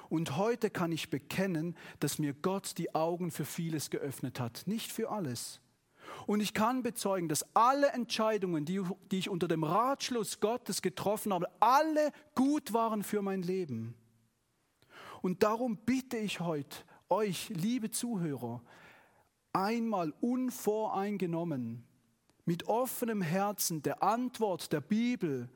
Und 0.09 0.37
heute 0.37 0.69
kann 0.69 0.91
ich 0.91 1.09
bekennen, 1.09 1.75
dass 1.99 2.19
mir 2.19 2.33
Gott 2.33 2.77
die 2.77 2.93
Augen 2.93 3.31
für 3.31 3.43
vieles 3.43 3.89
geöffnet 3.89 4.39
hat, 4.39 4.63
nicht 4.67 4.91
für 4.91 5.09
alles. 5.09 5.61
Und 6.27 6.39
ich 6.39 6.53
kann 6.53 6.83
bezeugen, 6.83 7.27
dass 7.27 7.55
alle 7.55 7.87
Entscheidungen, 7.89 8.65
die, 8.65 8.81
die 9.11 9.17
ich 9.17 9.29
unter 9.29 9.47
dem 9.47 9.63
Ratschluss 9.63 10.39
Gottes 10.39 10.81
getroffen 10.81 11.33
habe, 11.33 11.47
alle 11.59 12.11
gut 12.35 12.71
waren 12.71 13.03
für 13.03 13.21
mein 13.21 13.41
Leben. 13.41 13.95
Und 15.21 15.41
darum 15.41 15.77
bitte 15.77 16.17
ich 16.17 16.39
heute 16.39 16.77
euch, 17.09 17.49
liebe 17.49 17.89
Zuhörer, 17.89 18.61
einmal 19.53 20.13
unvoreingenommen, 20.21 21.86
mit 22.47 22.63
offenem 22.63 23.21
Herzen 23.21 23.83
der 23.83 24.01
Antwort 24.01 24.71
der 24.71 24.79
Bibel 24.79 25.49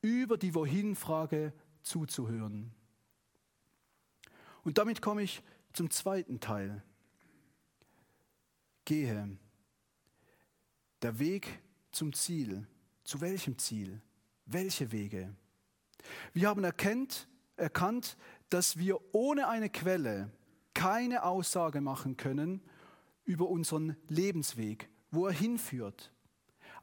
über 0.00 0.38
die 0.38 0.54
Wohin-Frage 0.54 1.52
zuzuhören. 1.82 2.72
Und 4.62 4.78
damit 4.78 5.02
komme 5.02 5.22
ich 5.22 5.42
zum 5.72 5.90
zweiten 5.90 6.38
Teil. 6.38 6.84
Gehe. 8.84 9.36
Der 11.02 11.18
Weg 11.18 11.60
zum 11.90 12.12
Ziel. 12.12 12.68
Zu 13.02 13.20
welchem 13.20 13.58
Ziel? 13.58 14.00
Welche 14.44 14.92
Wege? 14.92 15.34
Wir 16.32 16.48
haben 16.48 16.62
erkennt, 16.62 17.26
erkannt, 17.56 18.16
dass 18.50 18.76
wir 18.76 19.00
ohne 19.12 19.48
eine 19.48 19.68
Quelle 19.68 20.30
keine 20.74 21.24
Aussage 21.24 21.80
machen 21.80 22.16
können 22.16 22.62
über 23.24 23.48
unseren 23.48 23.96
Lebensweg, 24.06 24.88
wo 25.10 25.26
er 25.26 25.32
hinführt. 25.32 26.12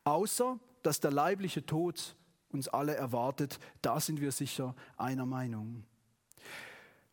Außer, 0.04 0.60
dass 0.82 1.00
der 1.00 1.12
leibliche 1.12 1.66
Tod 1.66 2.16
uns 2.50 2.68
alle 2.68 2.96
erwartet, 2.96 3.60
da 3.82 4.00
sind 4.00 4.22
wir 4.22 4.32
sicher 4.32 4.76
einer 4.98 5.26
Meinung. 5.26 5.84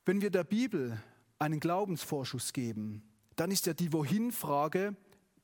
Wenn 0.05 0.21
wir 0.21 0.31
der 0.31 0.45
Bibel 0.45 1.01
einen 1.39 1.61
Glaubensvorschuss 1.61 2.53
geben, 2.53 3.03
dann 3.37 3.51
ist 3.51 3.67
ja 3.67 3.73
die 3.73 3.93
Wohin-Frage, 3.93 4.97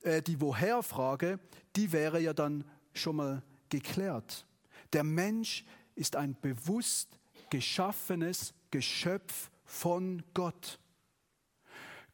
äh, 0.02 0.22
die 0.22 0.40
Woher-Frage, 0.40 1.38
die 1.76 1.92
wäre 1.92 2.20
ja 2.20 2.34
dann 2.34 2.64
schon 2.92 3.16
mal 3.16 3.42
geklärt. 3.68 4.46
Der 4.92 5.04
Mensch 5.04 5.64
ist 5.94 6.16
ein 6.16 6.36
bewusst 6.40 7.18
geschaffenes 7.50 8.54
Geschöpf 8.70 9.50
von 9.64 10.22
Gott. 10.34 10.78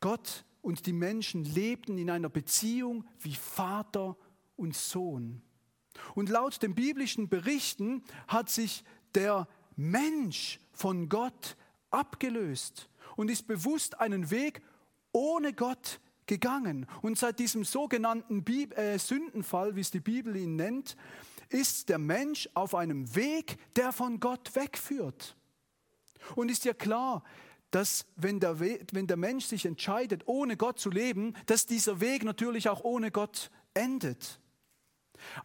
Gott 0.01 0.45
und 0.61 0.87
die 0.87 0.93
Menschen 0.93 1.45
lebten 1.45 1.99
in 1.99 2.11
einer 2.11 2.29
Beziehung 2.29 3.05
wie 3.19 3.35
Vater 3.35 4.17
und 4.57 4.75
Sohn. 4.75 5.43
Und 6.15 6.29
laut 6.29 6.63
den 6.63 6.75
biblischen 6.75 7.29
Berichten 7.29 8.03
hat 8.29 8.49
sich 8.51 8.85
der 9.15 9.47
Mensch 9.77 10.61
von 10.73 11.09
Gott 11.09 11.57
abgelöst 11.91 12.89
und 13.17 13.31
ist 13.31 13.47
bewusst 13.47 14.01
einen 14.01 14.31
Weg 14.31 14.63
ohne 15.13 15.53
Gott 15.53 16.01
gegangen. 16.27 16.87
Und 17.03 17.19
seit 17.19 17.39
diesem 17.39 17.65
sogenannten 17.65 18.45
Bib 18.45 18.77
äh, 18.79 18.99
Sündenfall, 18.99 19.77
wie 19.77 19.81
es 19.81 19.91
die 19.91 20.01
Bibel 20.01 20.35
ihn 20.37 20.57
nennt, 20.57 20.97
ist 21.49 21.89
der 21.91 21.99
Mensch 21.99 22.49
auf 22.55 22.75
einem 22.75 23.15
Weg, 23.15 23.59
der 23.77 23.93
von 23.93 24.21
Gott 24.21 24.55
wegführt. 24.55 25.37
Und 26.35 26.51
ist 26.51 26.65
ja 26.65 26.73
klar, 26.73 27.23
dass 27.71 28.07
wenn 28.17 28.39
der, 28.39 28.61
wenn 28.61 29.07
der 29.07 29.17
Mensch 29.17 29.47
sich 29.47 29.67
entscheidet, 29.67 30.23
ohne 30.27 30.57
Gott 30.57 30.79
zu 30.79 30.91
leben, 30.91 31.35
dass 31.47 31.67
dieser 31.67 32.01
Weg 32.01 32.23
natürlich 32.23 32.69
auch 32.69 32.85
ohne 32.85 33.11
Gott 33.11 33.51
endet. 33.75 34.41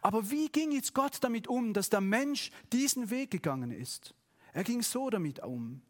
Aber 0.00 0.30
wie 0.30 0.48
ging 0.48 0.72
jetzt 0.72 0.94
Gott 0.94 1.18
damit 1.20 1.48
um, 1.48 1.72
dass 1.72 1.90
der 1.90 2.00
Mensch 2.00 2.50
diesen 2.72 3.10
Weg 3.10 3.30
gegangen 3.30 3.70
ist? 3.70 4.14
Er 4.52 4.64
ging 4.64 4.82
so 4.82 5.10
damit 5.10 5.42
um. 5.44 5.82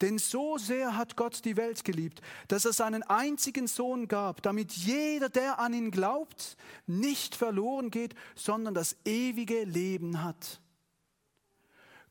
Denn 0.00 0.18
so 0.18 0.58
sehr 0.58 0.96
hat 0.96 1.16
Gott 1.16 1.44
die 1.44 1.56
Welt 1.56 1.84
geliebt, 1.84 2.20
dass 2.48 2.64
er 2.64 2.72
seinen 2.72 3.04
einzigen 3.04 3.68
Sohn 3.68 4.08
gab, 4.08 4.42
damit 4.42 4.72
jeder, 4.72 5.28
der 5.28 5.60
an 5.60 5.72
ihn 5.72 5.92
glaubt, 5.92 6.56
nicht 6.86 7.36
verloren 7.36 7.90
geht, 7.90 8.16
sondern 8.34 8.74
das 8.74 8.96
ewige 9.04 9.62
Leben 9.62 10.24
hat. 10.24 10.60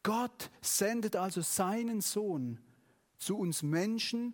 Gott 0.04 0.50
sendet 0.62 1.18
also 1.18 1.42
seinen 1.42 2.00
Sohn 2.00 2.60
zu 3.18 3.38
uns 3.38 3.62
Menschen, 3.62 4.34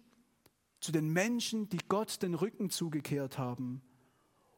zu 0.80 0.92
den 0.92 1.10
Menschen, 1.10 1.68
die 1.70 1.80
Gott 1.90 2.22
den 2.22 2.36
Rücken 2.36 2.70
zugekehrt 2.70 3.40
haben, 3.40 3.82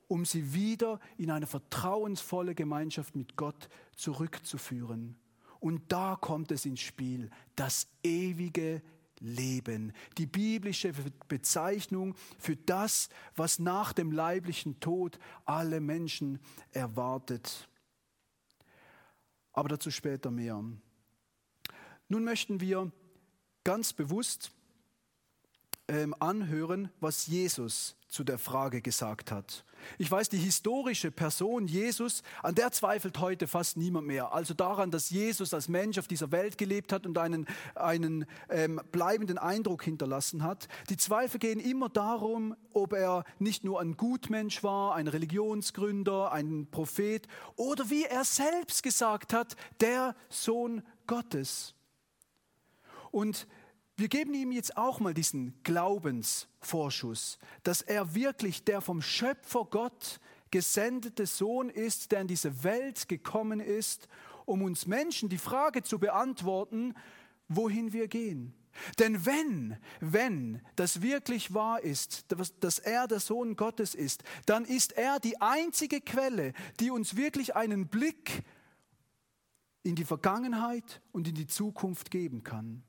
um 0.10 0.26
sie 0.26 0.54
wieder 0.54 1.00
in 1.18 1.32
eine 1.32 1.48
vertrauensvolle 1.48 2.56
Gemeinschaft 2.56 3.16
mit 3.16 3.38
Gott 3.38 3.70
zurückzuführen. 3.96 5.16
Und 5.60 5.92
da 5.92 6.18
kommt 6.20 6.52
es 6.52 6.66
ins 6.66 6.82
Spiel, 6.82 7.30
das 7.56 7.88
ewige 8.04 8.82
Leben, 9.20 9.94
die 10.18 10.26
biblische 10.26 10.94
Bezeichnung 11.28 12.16
für 12.40 12.56
das, 12.56 13.10
was 13.36 13.60
nach 13.60 13.94
dem 13.94 14.12
leiblichen 14.12 14.80
Tod 14.80 15.20
alle 15.46 15.80
Menschen 15.80 16.40
erwartet. 16.72 17.70
Aber 19.52 19.70
dazu 19.70 19.92
später 19.92 20.32
mehr. 20.32 20.64
Nun 22.08 22.24
möchten 22.24 22.62
wir 22.62 22.92
ganz 23.64 23.94
bewusst 23.94 24.52
ähm, 25.90 26.16
anhören, 26.20 26.90
was 27.00 27.28
Jesus 27.28 27.98
zu 28.08 28.24
der 28.24 28.38
Frage 28.38 28.82
gesagt 28.82 29.32
hat. 29.32 29.66
Ich 29.98 30.12
weiß, 30.12 30.30
die 30.30 30.38
historische 30.38 31.10
Person 31.10 31.68
Jesus, 31.68 32.22
an 32.44 32.54
der 32.56 32.72
zweifelt 32.72 33.20
heute 33.20 33.48
fast 33.48 33.78
niemand 33.78 34.08
mehr. 34.08 34.34
Also 34.34 34.54
daran, 34.54 34.92
dass 34.92 35.10
Jesus 35.10 35.54
als 35.54 35.68
Mensch 35.68 35.98
auf 35.98 36.08
dieser 36.08 36.32
Welt 36.32 36.58
gelebt 36.58 36.92
hat 36.92 37.06
und 37.06 37.18
einen, 37.18 37.48
einen 37.76 38.26
ähm, 38.50 38.82
bleibenden 38.92 39.38
Eindruck 39.38 39.84
hinterlassen 39.84 40.44
hat. 40.44 40.68
Die 40.90 40.98
Zweifel 40.98 41.40
gehen 41.40 41.60
immer 41.60 41.90
darum, 41.90 42.56
ob 42.74 42.94
er 42.94 43.24
nicht 43.40 43.64
nur 43.64 43.80
ein 43.80 43.96
Gutmensch 43.96 44.64
war, 44.64 44.96
ein 44.96 45.08
Religionsgründer, 45.08 46.32
ein 46.32 46.68
Prophet 46.70 47.28
oder 47.56 47.90
wie 47.90 48.04
er 48.04 48.26
selbst 48.26 48.84
gesagt 48.84 49.34
hat, 49.34 49.56
der 49.80 50.16
Sohn 50.30 50.84
Gottes. 51.08 51.74
Und 53.12 53.48
wir 54.00 54.08
geben 54.08 54.34
ihm 54.34 54.52
jetzt 54.52 54.78
auch 54.78 55.00
mal 55.00 55.14
diesen 55.14 55.54
Glaubensvorschuss, 55.64 57.38
dass 57.64 57.82
er 57.82 58.16
wirklich 58.16 58.64
der 58.64 58.82
vom 58.82 59.02
Schöpfer 59.02 59.66
Gott 59.70 60.20
gesendete 60.52 61.26
Sohn 61.26 61.70
ist, 61.70 62.12
der 62.12 62.22
in 62.22 62.28
diese 62.28 62.64
Welt 62.64 63.08
gekommen 63.08 63.60
ist, 63.60 64.08
um 64.46 64.64
uns 64.64 64.88
Menschen 64.88 65.30
die 65.30 65.38
Frage 65.38 65.84
zu 65.84 66.00
beantworten, 66.00 66.96
wohin 67.48 67.94
wir 67.94 68.08
gehen. 68.08 68.54
Denn 68.98 69.26
wenn, 69.26 69.78
wenn 70.00 70.62
das 70.76 71.02
wirklich 71.02 71.54
wahr 71.54 71.82
ist, 71.82 72.26
dass 72.60 72.80
er 72.80 73.08
der 73.08 73.20
Sohn 73.20 73.56
Gottes 73.56 73.96
ist, 73.96 74.24
dann 74.46 74.64
ist 74.64 74.94
er 74.94 75.20
die 75.20 75.42
einzige 75.42 76.00
Quelle, 76.02 76.54
die 76.80 76.90
uns 76.90 77.16
wirklich 77.16 77.56
einen 77.56 77.88
Blick 77.88 78.44
in 79.84 79.96
die 79.96 80.06
Vergangenheit 80.06 81.02
und 81.12 81.28
in 81.28 81.36
die 81.36 81.48
Zukunft 81.48 82.12
geben 82.12 82.44
kann. 82.44 82.84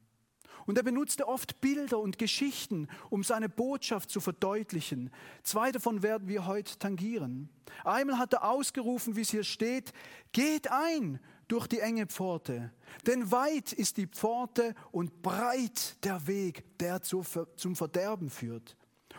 Und 0.67 0.77
er 0.77 0.85
benutzte 0.85 1.27
oft 1.27 1.61
Bilder 1.61 1.99
und 1.99 2.19
Geschichten, 2.19 2.89
um 3.09 3.25
seine 3.25 3.49
Botschaft 3.49 4.11
zu 4.11 4.21
verdeutlichen. 4.21 5.11
Zwei 5.43 5.73
davon 5.73 6.03
werden 6.03 6.29
wir 6.29 6.47
heute 6.47 6.79
tangieren. 6.79 7.49
Einmal 7.85 8.19
hat 8.19 8.35
er 8.35 8.45
ausgerufen, 8.45 9.17
wie 9.17 9.23
es 9.23 9.31
hier 9.31 9.45
steht, 9.45 9.93
geht 10.33 10.71
ein 10.71 11.21
durch 11.49 11.67
die 11.67 11.81
enge 11.81 12.07
Pforte, 12.07 12.73
denn 13.07 13.33
weit 13.33 13.73
ist 13.73 13.97
die 13.97 14.07
Pforte 14.07 14.75
und 14.93 15.21
breit 15.21 15.97
der 16.05 16.27
Weg, 16.29 16.79
der 16.79 17.03
zum 17.03 17.75
Verderben 17.75 18.31
führt. 18.31 18.77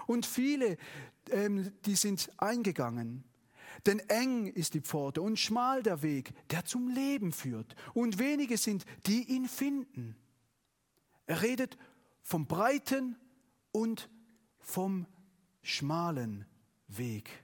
Und 0.08 0.26
viele, 0.26 0.78
ähm, 1.30 1.74
die 1.86 1.96
sind 1.96 2.30
eingegangen. 2.38 3.26
Denn 3.86 4.00
eng 4.00 4.48
ist 4.48 4.74
die 4.74 4.82
Pforte 4.82 5.22
und 5.22 5.39
schmal 5.39 5.84
der 5.84 6.02
Weg, 6.02 6.34
der 6.50 6.65
zum 6.65 6.89
Leben 6.89 7.32
führt. 7.32 7.76
Und 7.94 8.20
wenige 8.20 8.58
sind, 8.58 8.86
die 9.08 9.24
ihn 9.24 9.48
finden. 9.48 10.15
Er 11.25 11.41
redet 11.41 11.77
vom 12.23 12.45
breiten 12.45 13.15
und 13.71 14.10
vom 14.60 15.05
schmalen 15.62 16.45
Weg. 16.88 17.43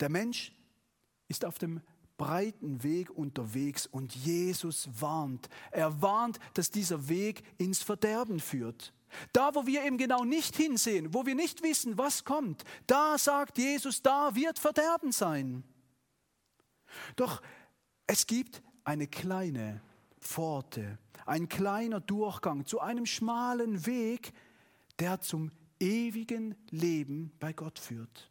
Der 0.00 0.08
Mensch 0.08 0.52
ist 1.28 1.44
auf 1.44 1.58
dem 1.58 1.80
breiten 2.16 2.82
Weg 2.82 3.10
unterwegs 3.10 3.86
und 3.86 4.14
Jesus 4.14 4.88
warnt. 5.00 5.48
Er 5.70 6.02
warnt, 6.02 6.38
dass 6.54 6.70
dieser 6.70 7.08
Weg 7.08 7.42
ins 7.56 7.82
Verderben 7.82 8.40
führt. 8.40 8.92
Da, 9.32 9.54
wo 9.54 9.66
wir 9.66 9.84
eben 9.84 9.98
genau 9.98 10.24
nicht 10.24 10.54
hinsehen, 10.54 11.14
wo 11.14 11.26
wir 11.26 11.34
nicht 11.34 11.62
wissen, 11.62 11.98
was 11.98 12.24
kommt, 12.24 12.64
da 12.86 13.18
sagt 13.18 13.58
Jesus, 13.58 14.02
da 14.02 14.34
wird 14.34 14.58
Verderben 14.58 15.12
sein. 15.12 15.64
Doch 17.16 17.42
es 18.06 18.26
gibt 18.26 18.62
eine 18.84 19.06
kleine 19.06 19.80
Pforte, 20.20 20.98
ein 21.26 21.48
kleiner 21.48 22.00
Durchgang 22.00 22.66
zu 22.66 22.80
einem 22.80 23.06
schmalen 23.06 23.86
Weg, 23.86 24.32
der 24.98 25.20
zum 25.20 25.50
ewigen 25.78 26.54
Leben 26.70 27.32
bei 27.40 27.52
Gott 27.52 27.78
führt. 27.78 28.30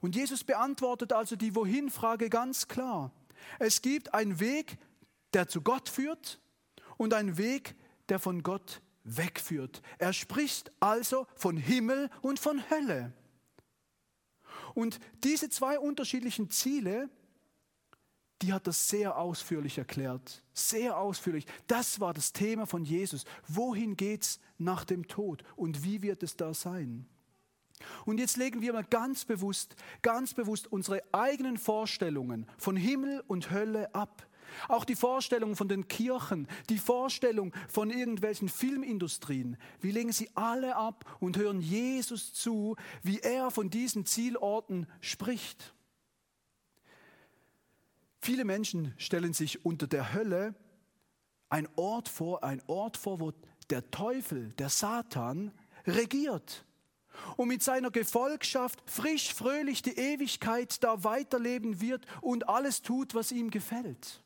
Und 0.00 0.14
Jesus 0.16 0.44
beantwortet 0.44 1.12
also 1.12 1.34
die 1.34 1.54
Wohin-Frage 1.54 2.28
ganz 2.28 2.68
klar. 2.68 3.10
Es 3.58 3.82
gibt 3.82 4.12
einen 4.12 4.38
Weg, 4.38 4.78
der 5.32 5.48
zu 5.48 5.62
Gott 5.62 5.88
führt 5.88 6.40
und 6.96 7.14
einen 7.14 7.38
Weg, 7.38 7.74
der 8.08 8.18
von 8.18 8.42
Gott 8.42 8.82
wegführt. 9.04 9.82
Er 9.98 10.12
spricht 10.12 10.72
also 10.80 11.26
von 11.36 11.56
Himmel 11.56 12.10
und 12.22 12.38
von 12.38 12.68
Hölle. 12.70 13.12
Und 14.74 14.98
diese 15.22 15.48
zwei 15.50 15.78
unterschiedlichen 15.78 16.50
Ziele, 16.50 17.08
die 18.44 18.52
hat 18.52 18.66
das 18.66 18.88
sehr 18.88 19.16
ausführlich 19.16 19.78
erklärt. 19.78 20.42
Sehr 20.52 20.98
ausführlich. 20.98 21.46
Das 21.66 21.98
war 21.98 22.12
das 22.12 22.34
Thema 22.34 22.66
von 22.66 22.84
Jesus. 22.84 23.24
Wohin 23.48 23.96
geht's 23.96 24.38
nach 24.58 24.84
dem 24.84 25.08
Tod 25.08 25.42
und 25.56 25.82
wie 25.82 26.02
wird 26.02 26.22
es 26.22 26.36
da 26.36 26.52
sein? 26.52 27.06
Und 28.04 28.18
jetzt 28.18 28.36
legen 28.36 28.60
wir 28.60 28.74
mal 28.74 28.84
ganz 28.84 29.24
bewusst, 29.24 29.76
ganz 30.02 30.34
bewusst 30.34 30.70
unsere 30.70 31.02
eigenen 31.12 31.56
Vorstellungen 31.56 32.46
von 32.58 32.76
Himmel 32.76 33.24
und 33.26 33.50
Hölle 33.50 33.94
ab. 33.94 34.26
Auch 34.68 34.84
die 34.84 34.94
Vorstellung 34.94 35.56
von 35.56 35.68
den 35.68 35.88
Kirchen, 35.88 36.46
die 36.68 36.78
Vorstellung 36.78 37.54
von 37.66 37.88
irgendwelchen 37.88 38.50
Filmindustrien. 38.50 39.56
Wir 39.80 39.94
legen 39.94 40.12
sie 40.12 40.28
alle 40.34 40.76
ab 40.76 41.16
und 41.18 41.38
hören 41.38 41.62
Jesus 41.62 42.34
zu, 42.34 42.76
wie 43.02 43.20
er 43.20 43.50
von 43.50 43.70
diesen 43.70 44.04
Zielorten 44.04 44.86
spricht. 45.00 45.73
Viele 48.24 48.46
Menschen 48.46 48.94
stellen 48.96 49.34
sich 49.34 49.66
unter 49.66 49.86
der 49.86 50.14
Hölle 50.14 50.54
ein 51.50 51.68
Ort 51.76 52.08
vor, 52.08 52.42
ein 52.42 52.62
Ort 52.68 52.96
vor, 52.96 53.20
wo 53.20 53.34
der 53.68 53.90
Teufel, 53.90 54.54
der 54.54 54.70
Satan 54.70 55.52
regiert 55.86 56.64
und 57.36 57.48
mit 57.48 57.62
seiner 57.62 57.90
Gefolgschaft 57.90 58.82
frisch, 58.86 59.34
fröhlich 59.34 59.82
die 59.82 59.98
Ewigkeit 59.98 60.82
da 60.82 61.04
weiterleben 61.04 61.82
wird 61.82 62.06
und 62.22 62.48
alles 62.48 62.80
tut, 62.80 63.14
was 63.14 63.30
ihm 63.30 63.50
gefällt. 63.50 64.24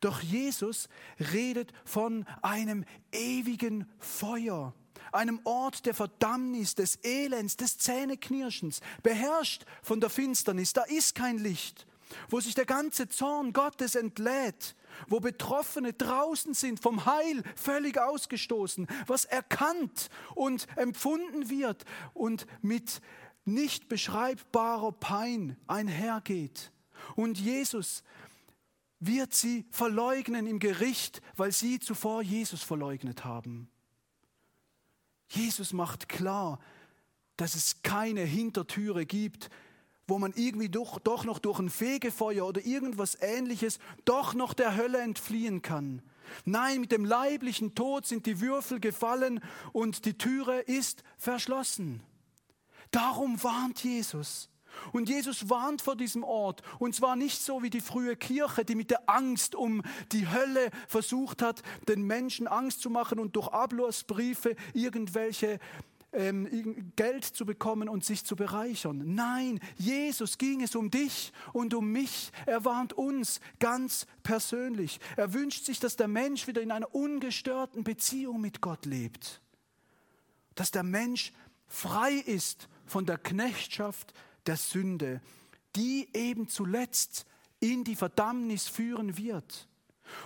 Doch 0.00 0.22
Jesus 0.22 0.88
redet 1.20 1.74
von 1.84 2.24
einem 2.40 2.86
ewigen 3.12 3.86
Feuer, 3.98 4.72
einem 5.12 5.40
Ort 5.44 5.84
der 5.84 5.92
Verdammnis, 5.92 6.74
des 6.74 6.98
Elends, 7.02 7.58
des 7.58 7.76
Zähneknirschens, 7.76 8.80
beherrscht 9.02 9.66
von 9.82 10.00
der 10.00 10.08
Finsternis. 10.08 10.72
Da 10.72 10.84
ist 10.84 11.14
kein 11.14 11.36
Licht, 11.36 11.86
wo 12.28 12.40
sich 12.40 12.54
der 12.54 12.66
ganze 12.66 13.08
Zorn 13.08 13.52
Gottes 13.52 13.94
entlädt, 13.94 14.76
wo 15.08 15.20
Betroffene 15.20 15.92
draußen 15.92 16.54
sind, 16.54 16.80
vom 16.80 17.04
Heil 17.06 17.42
völlig 17.56 17.98
ausgestoßen, 17.98 18.86
was 19.06 19.24
erkannt 19.24 20.08
und 20.34 20.66
empfunden 20.76 21.48
wird 21.48 21.84
und 22.12 22.46
mit 22.62 23.00
nicht 23.44 23.88
beschreibbarer 23.88 24.92
Pein 24.92 25.56
einhergeht. 25.66 26.72
Und 27.16 27.38
Jesus 27.38 28.02
wird 29.00 29.34
sie 29.34 29.66
verleugnen 29.70 30.46
im 30.46 30.58
Gericht, 30.58 31.20
weil 31.36 31.52
sie 31.52 31.78
zuvor 31.78 32.22
Jesus 32.22 32.62
verleugnet 32.62 33.24
haben. 33.24 33.68
Jesus 35.28 35.72
macht 35.72 36.08
klar, 36.08 36.58
dass 37.36 37.54
es 37.54 37.82
keine 37.82 38.22
Hintertüre 38.22 39.04
gibt, 39.04 39.50
wo 40.06 40.18
man 40.18 40.32
irgendwie 40.36 40.68
doch, 40.68 40.98
doch 40.98 41.24
noch 41.24 41.38
durch 41.38 41.58
ein 41.58 41.70
Fegefeuer 41.70 42.46
oder 42.46 42.64
irgendwas 42.64 43.16
ähnliches 43.20 43.78
doch 44.04 44.34
noch 44.34 44.54
der 44.54 44.76
Hölle 44.76 45.00
entfliehen 45.00 45.62
kann. 45.62 46.02
Nein, 46.44 46.80
mit 46.80 46.92
dem 46.92 47.04
leiblichen 47.04 47.74
Tod 47.74 48.06
sind 48.06 48.26
die 48.26 48.40
Würfel 48.40 48.80
gefallen 48.80 49.40
und 49.72 50.04
die 50.04 50.16
Türe 50.16 50.60
ist 50.60 51.02
verschlossen. 51.18 52.02
Darum 52.90 53.42
warnt 53.42 53.82
Jesus. 53.82 54.50
Und 54.92 55.08
Jesus 55.08 55.48
warnt 55.48 55.82
vor 55.82 55.96
diesem 55.96 56.24
Ort. 56.24 56.62
Und 56.78 56.94
zwar 56.94 57.16
nicht 57.16 57.40
so 57.40 57.62
wie 57.62 57.70
die 57.70 57.80
frühe 57.80 58.16
Kirche, 58.16 58.64
die 58.64 58.74
mit 58.74 58.90
der 58.90 59.08
Angst 59.08 59.54
um 59.54 59.82
die 60.12 60.28
Hölle 60.28 60.70
versucht 60.88 61.42
hat, 61.42 61.62
den 61.88 62.02
Menschen 62.02 62.48
Angst 62.48 62.80
zu 62.80 62.90
machen 62.90 63.18
und 63.18 63.36
durch 63.36 63.48
Ablassbriefe 63.48 64.56
irgendwelche 64.72 65.58
ähm, 66.14 66.92
Geld 66.96 67.24
zu 67.24 67.44
bekommen 67.44 67.88
und 67.88 68.04
sich 68.04 68.24
zu 68.24 68.36
bereichern. 68.36 69.02
Nein, 69.14 69.60
Jesus 69.76 70.38
ging 70.38 70.62
es 70.62 70.74
um 70.74 70.90
dich 70.90 71.32
und 71.52 71.74
um 71.74 71.92
mich. 71.92 72.32
Er 72.46 72.64
warnt 72.64 72.92
uns 72.92 73.40
ganz 73.58 74.06
persönlich. 74.22 75.00
Er 75.16 75.32
wünscht 75.34 75.64
sich, 75.64 75.80
dass 75.80 75.96
der 75.96 76.08
Mensch 76.08 76.46
wieder 76.46 76.62
in 76.62 76.70
einer 76.70 76.94
ungestörten 76.94 77.84
Beziehung 77.84 78.40
mit 78.40 78.60
Gott 78.60 78.86
lebt. 78.86 79.40
Dass 80.54 80.70
der 80.70 80.84
Mensch 80.84 81.32
frei 81.66 82.12
ist 82.12 82.68
von 82.86 83.06
der 83.06 83.18
Knechtschaft 83.18 84.14
der 84.46 84.56
Sünde, 84.56 85.20
die 85.76 86.08
eben 86.14 86.48
zuletzt 86.48 87.26
in 87.60 87.84
die 87.84 87.96
Verdammnis 87.96 88.68
führen 88.68 89.16
wird. 89.16 89.68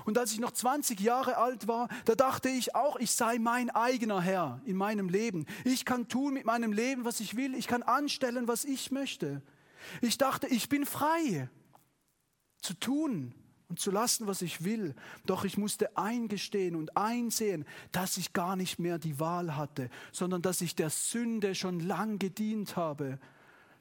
Und 0.04 0.18
als 0.18 0.32
ich 0.32 0.40
noch 0.40 0.52
20 0.52 1.00
Jahre 1.00 1.36
alt 1.36 1.68
war, 1.68 1.88
da 2.04 2.14
dachte 2.14 2.48
ich 2.48 2.74
auch, 2.74 2.96
ich 2.96 3.12
sei 3.12 3.38
mein 3.38 3.70
eigener 3.70 4.20
Herr 4.20 4.60
in 4.64 4.76
meinem 4.76 5.08
Leben. 5.08 5.46
Ich 5.64 5.84
kann 5.84 6.08
tun 6.08 6.34
mit 6.34 6.44
meinem 6.44 6.72
Leben, 6.72 7.04
was 7.04 7.20
ich 7.20 7.36
will. 7.36 7.54
Ich 7.54 7.66
kann 7.66 7.82
anstellen, 7.82 8.48
was 8.48 8.64
ich 8.64 8.90
möchte. 8.90 9.42
Ich 10.00 10.18
dachte, 10.18 10.46
ich 10.46 10.68
bin 10.68 10.86
frei 10.86 11.48
zu 12.60 12.74
tun 12.74 13.34
und 13.68 13.78
zu 13.78 13.90
lassen, 13.90 14.26
was 14.26 14.42
ich 14.42 14.64
will. 14.64 14.94
Doch 15.26 15.44
ich 15.44 15.58
musste 15.58 15.96
eingestehen 15.96 16.74
und 16.74 16.96
einsehen, 16.96 17.64
dass 17.92 18.16
ich 18.16 18.32
gar 18.32 18.56
nicht 18.56 18.78
mehr 18.78 18.98
die 18.98 19.20
Wahl 19.20 19.56
hatte, 19.56 19.90
sondern 20.12 20.42
dass 20.42 20.60
ich 20.60 20.74
der 20.74 20.90
Sünde 20.90 21.54
schon 21.54 21.80
lang 21.80 22.18
gedient 22.18 22.76
habe 22.76 23.18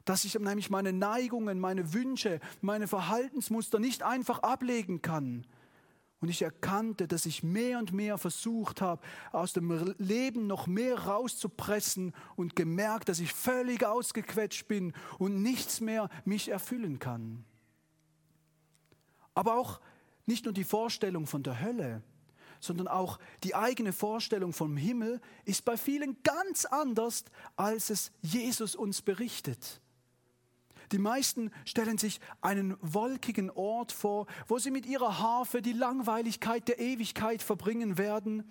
dass 0.08 0.24
ich 0.24 0.38
nämlich 0.38 0.70
meine 0.70 0.94
Neigungen, 0.94 1.60
meine 1.60 1.92
Wünsche, 1.92 2.40
meine 2.62 2.88
Verhaltensmuster 2.88 3.78
nicht 3.78 4.02
einfach 4.02 4.38
ablegen 4.38 5.02
kann. 5.02 5.46
Und 6.20 6.28
ich 6.28 6.42
erkannte, 6.42 7.06
dass 7.06 7.26
ich 7.26 7.44
mehr 7.44 7.78
und 7.78 7.92
mehr 7.92 8.18
versucht 8.18 8.80
habe, 8.80 9.02
aus 9.30 9.52
dem 9.52 9.94
Leben 9.98 10.48
noch 10.48 10.66
mehr 10.66 10.98
rauszupressen 10.98 12.12
und 12.34 12.56
gemerkt, 12.56 13.08
dass 13.08 13.20
ich 13.20 13.32
völlig 13.32 13.84
ausgequetscht 13.84 14.66
bin 14.66 14.94
und 15.18 15.42
nichts 15.42 15.80
mehr 15.80 16.08
mich 16.24 16.48
erfüllen 16.48 16.98
kann. 16.98 17.44
Aber 19.34 19.54
auch 19.54 19.80
nicht 20.26 20.44
nur 20.44 20.52
die 20.52 20.64
Vorstellung 20.64 21.26
von 21.26 21.44
der 21.44 21.60
Hölle, 21.60 22.02
sondern 22.60 22.88
auch 22.88 23.20
die 23.44 23.54
eigene 23.54 23.92
Vorstellung 23.92 24.52
vom 24.52 24.76
Himmel 24.76 25.20
ist 25.44 25.64
bei 25.64 25.76
vielen 25.76 26.20
ganz 26.24 26.64
anders, 26.64 27.24
als 27.56 27.90
es 27.90 28.10
Jesus 28.20 28.74
uns 28.74 29.02
berichtet. 29.02 29.80
Die 30.92 30.98
meisten 30.98 31.50
stellen 31.64 31.98
sich 31.98 32.20
einen 32.40 32.76
wolkigen 32.80 33.50
Ort 33.50 33.92
vor, 33.92 34.26
wo 34.46 34.58
sie 34.58 34.70
mit 34.70 34.86
ihrer 34.86 35.18
Harfe 35.18 35.62
die 35.62 35.72
Langweiligkeit 35.72 36.66
der 36.68 36.78
Ewigkeit 36.78 37.42
verbringen 37.42 37.98
werden. 37.98 38.50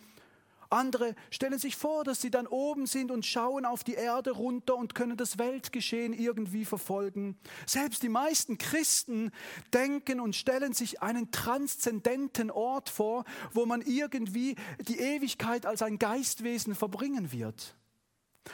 Andere 0.70 1.16
stellen 1.30 1.60
sich 1.60 1.78
vor, 1.78 2.04
dass 2.04 2.22
sie 2.22 2.30
dann 2.30 2.48
oben 2.48 2.88
sind 2.88 3.12
und 3.12 3.26
schauen 3.26 3.66
auf 3.66 3.84
die 3.84 3.94
Erde 3.94 4.32
runter 4.32 4.76
und 4.76 4.96
können 4.96 5.16
das 5.16 5.38
Weltgeschehen 5.38 6.14
irgendwie 6.14 6.66
verfolgen. 6.66 7.38
Selbst 7.66 8.04
die 8.04 8.10
meisten 8.10 8.58
Christen 8.58 9.32
denken 9.74 10.20
und 10.20 10.36
stellen 10.36 10.74
sich 10.74 11.02
einen 11.02 11.32
transzendenten 11.32 12.52
Ort 12.52 12.90
vor, 12.90 13.24
wo 13.54 13.66
man 13.66 13.82
irgendwie 13.82 14.56
die 14.82 15.00
Ewigkeit 15.00 15.66
als 15.66 15.82
ein 15.82 16.00
Geistwesen 16.00 16.76
verbringen 16.76 17.32
wird. 17.32 17.78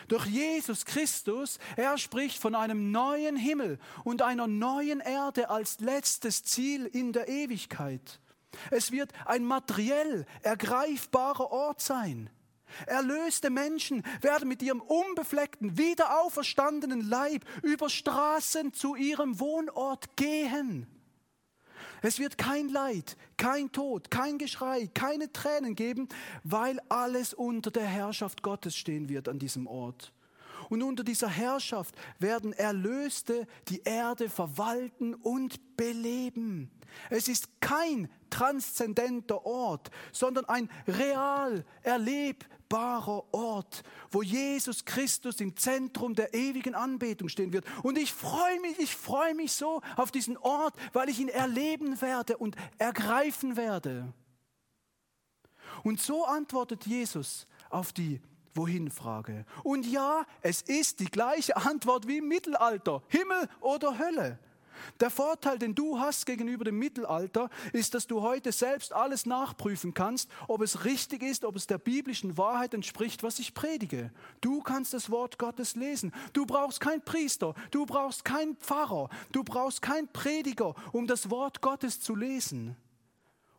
Durch 0.08 0.26
Jesus 0.26 0.86
Christus, 0.86 1.60
er 1.76 1.98
spricht 1.98 2.38
von 2.38 2.56
einem 2.56 2.92
neuen 2.92 3.36
Himmel 3.36 3.80
und 4.04 4.22
einer 4.22 4.48
neuen 4.48 5.00
Erde 5.00 5.50
als 5.50 5.80
letztes 5.80 6.44
Ziel 6.44 6.86
in 6.86 7.14
der 7.14 7.28
Ewigkeit. 7.28 8.20
Es 8.72 8.92
wird 8.92 9.12
ein 9.26 9.46
materiell 9.46 10.26
ergreifbarer 10.42 11.52
Ort 11.52 11.82
sein. 11.82 12.30
Erlöste 12.88 13.50
Menschen 13.50 14.04
werden 14.22 14.48
mit 14.48 14.62
ihrem 14.62 14.82
unbefleckten, 14.82 15.78
wiederauferstandenen 15.78 17.08
Leib 17.08 17.46
über 17.62 17.90
Straßen 17.90 18.74
zu 18.74 18.96
ihrem 18.96 19.40
Wohnort 19.40 20.18
gehen. 20.18 20.88
Es 22.06 22.20
wird 22.20 22.38
kein 22.38 22.68
Leid, 22.68 23.16
kein 23.38 23.72
Tod, 23.72 24.12
kein 24.12 24.38
Geschrei, 24.38 24.90
keine 24.94 25.32
Tränen 25.32 25.74
geben, 25.74 26.10
weil 26.44 26.82
alles 26.90 27.34
unter 27.34 27.72
der 27.72 27.86
Herrschaft 27.86 28.44
Gottes 28.44 28.76
stehen 28.76 29.08
wird 29.08 29.30
an 29.30 29.40
diesem 29.40 29.68
Ort. 29.68 30.12
Und 30.70 30.84
unter 30.84 31.06
dieser 31.06 31.30
Herrschaft 31.30 31.96
werden 32.20 32.52
Erlöste 32.52 33.48
die 33.70 33.84
Erde 33.84 34.30
verwalten 34.30 35.14
und 35.14 35.78
beleben. 35.78 36.70
Es 37.10 37.30
ist 37.30 37.62
kein 37.62 38.10
transzendenter 38.30 39.46
Ort, 39.46 39.90
sondern 40.12 40.44
ein 40.46 40.70
real 40.88 41.66
erlebbarer 42.74 43.24
Ort, 43.34 43.84
wo 44.12 44.22
Jesus 44.22 44.86
Christus 44.86 45.40
im 45.40 45.56
Zentrum 45.56 46.16
der 46.16 46.34
ewigen 46.34 46.76
Anbetung 46.76 47.30
stehen 47.30 47.54
wird. 47.54 47.66
Und 47.84 47.98
ich 47.98 48.14
freue 48.14 48.60
mich, 48.62 48.80
ich 48.80 48.96
freue 48.96 49.36
mich 49.36 49.54
so 49.54 49.82
auf 49.96 50.12
diesen 50.12 50.38
Ort, 50.38 50.76
weil 50.92 51.10
ich 51.10 51.20
ihn 51.20 51.30
erleben 51.30 52.02
werde 52.02 52.38
und 52.38 52.56
ergreifen 52.78 53.56
werde. 53.56 54.14
Und 55.84 56.00
so 56.00 56.26
antwortet 56.26 56.86
Jesus 56.86 57.48
auf 57.70 57.94
die 57.94 58.22
Wohin-Frage. 58.56 59.46
Und 59.64 59.86
ja, 59.86 60.26
es 60.42 60.62
ist 60.62 61.00
die 61.00 61.06
gleiche 61.06 61.58
Antwort 61.58 62.08
wie 62.08 62.18
im 62.18 62.28
Mittelalter, 62.28 63.02
Himmel 63.08 63.50
oder 63.62 63.98
Hölle. 63.98 64.40
Der 65.00 65.10
Vorteil, 65.10 65.60
den 65.60 65.76
du 65.76 66.00
hast 66.00 66.26
gegenüber 66.26 66.64
dem 66.64 66.80
Mittelalter, 66.80 67.50
ist, 67.72 67.94
dass 67.94 68.08
du 68.08 68.22
heute 68.22 68.52
selbst 68.52 68.94
alles 68.94 69.26
nachprüfen 69.26 69.94
kannst, 69.94 70.30
ob 70.48 70.62
es 70.62 70.86
richtig 70.86 71.24
ist, 71.24 71.46
ob 71.46 71.56
es 71.56 71.68
der 71.68 71.78
biblischen 71.78 72.38
Wahrheit 72.38 72.74
entspricht, 72.74 73.24
was 73.24 73.40
ich 73.40 73.54
predige. 73.54 74.12
Du 74.42 74.62
kannst 74.62 74.94
das 74.94 75.10
Wort 75.10 75.38
Gottes 75.38 75.76
lesen. 75.76 76.12
Du 76.34 76.46
brauchst 76.46 76.80
keinen 76.80 77.04
Priester, 77.04 77.54
du 77.72 77.86
brauchst 77.86 78.26
keinen 78.26 78.56
Pfarrer, 78.58 79.10
du 79.32 79.44
brauchst 79.44 79.82
keinen 79.82 80.08
Prediger, 80.08 80.76
um 80.92 81.08
das 81.08 81.30
Wort 81.30 81.62
Gottes 81.62 82.00
zu 82.00 82.16
lesen 82.16 82.76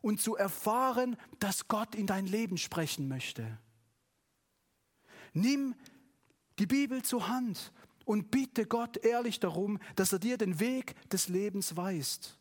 und 0.02 0.20
zu 0.20 0.36
erfahren, 0.36 1.16
dass 1.38 1.68
Gott 1.68 1.94
in 1.94 2.06
dein 2.06 2.26
Leben 2.26 2.58
sprechen 2.58 3.08
möchte. 3.08 3.58
Nimm 5.32 5.74
die 6.58 6.66
Bibel 6.66 7.02
zur 7.02 7.28
Hand 7.28 7.72
und 8.04 8.30
bitte 8.30 8.66
Gott 8.66 8.96
ehrlich 8.98 9.40
darum, 9.40 9.78
dass 9.96 10.12
er 10.12 10.18
dir 10.18 10.36
den 10.36 10.60
Weg 10.60 10.94
des 11.10 11.28
Lebens 11.28 11.76
weist. 11.76 12.38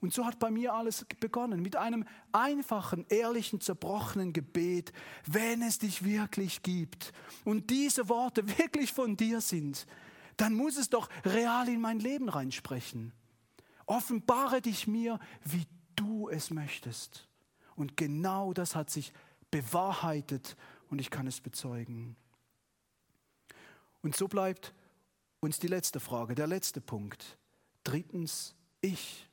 Und 0.00 0.12
so 0.12 0.26
hat 0.26 0.40
bei 0.40 0.50
mir 0.50 0.74
alles 0.74 1.06
begonnen 1.20 1.62
mit 1.62 1.76
einem 1.76 2.04
einfachen, 2.32 3.06
ehrlichen, 3.08 3.60
zerbrochenen 3.60 4.32
Gebet, 4.32 4.92
wenn 5.26 5.62
es 5.62 5.78
dich 5.78 6.04
wirklich 6.04 6.64
gibt 6.64 7.12
und 7.44 7.70
diese 7.70 8.08
Worte 8.08 8.46
wirklich 8.58 8.92
von 8.92 9.16
dir 9.16 9.40
sind, 9.40 9.86
dann 10.36 10.54
muss 10.54 10.76
es 10.76 10.90
doch 10.90 11.08
real 11.24 11.68
in 11.68 11.80
mein 11.80 12.00
Leben 12.00 12.28
reinsprechen. 12.28 13.12
Offenbare 13.86 14.60
dich 14.60 14.88
mir, 14.88 15.20
wie 15.44 15.66
du 15.94 16.28
es 16.28 16.50
möchtest. 16.50 17.28
Und 17.76 17.96
genau 17.96 18.52
das 18.52 18.74
hat 18.74 18.90
sich 18.90 19.12
bewahrheitet 19.52 20.56
und 20.88 21.00
ich 21.00 21.10
kann 21.10 21.28
es 21.28 21.40
bezeugen. 21.40 22.16
Und 24.02 24.16
so 24.16 24.28
bleibt 24.28 24.74
uns 25.40 25.58
die 25.58 25.68
letzte 25.68 26.00
Frage, 26.00 26.34
der 26.34 26.46
letzte 26.46 26.80
Punkt. 26.80 27.38
Drittens, 27.84 28.54
ich, 28.80 29.28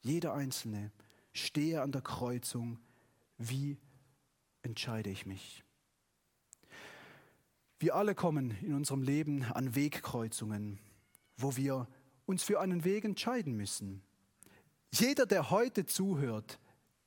jeder 0.00 0.34
Einzelne, 0.34 0.90
stehe 1.32 1.82
an 1.82 1.92
der 1.92 2.02
Kreuzung. 2.02 2.78
Wie 3.38 3.78
entscheide 4.62 5.10
ich 5.10 5.26
mich? 5.26 5.64
Wir 7.78 7.96
alle 7.96 8.14
kommen 8.14 8.56
in 8.62 8.74
unserem 8.74 9.02
Leben 9.02 9.44
an 9.44 9.74
Wegkreuzungen, 9.74 10.78
wo 11.36 11.56
wir 11.56 11.88
uns 12.26 12.44
für 12.44 12.60
einen 12.60 12.84
Weg 12.84 13.04
entscheiden 13.04 13.56
müssen. 13.56 14.02
Jeder, 14.92 15.26
der 15.26 15.50
heute 15.50 15.86
zuhört, 15.86 16.58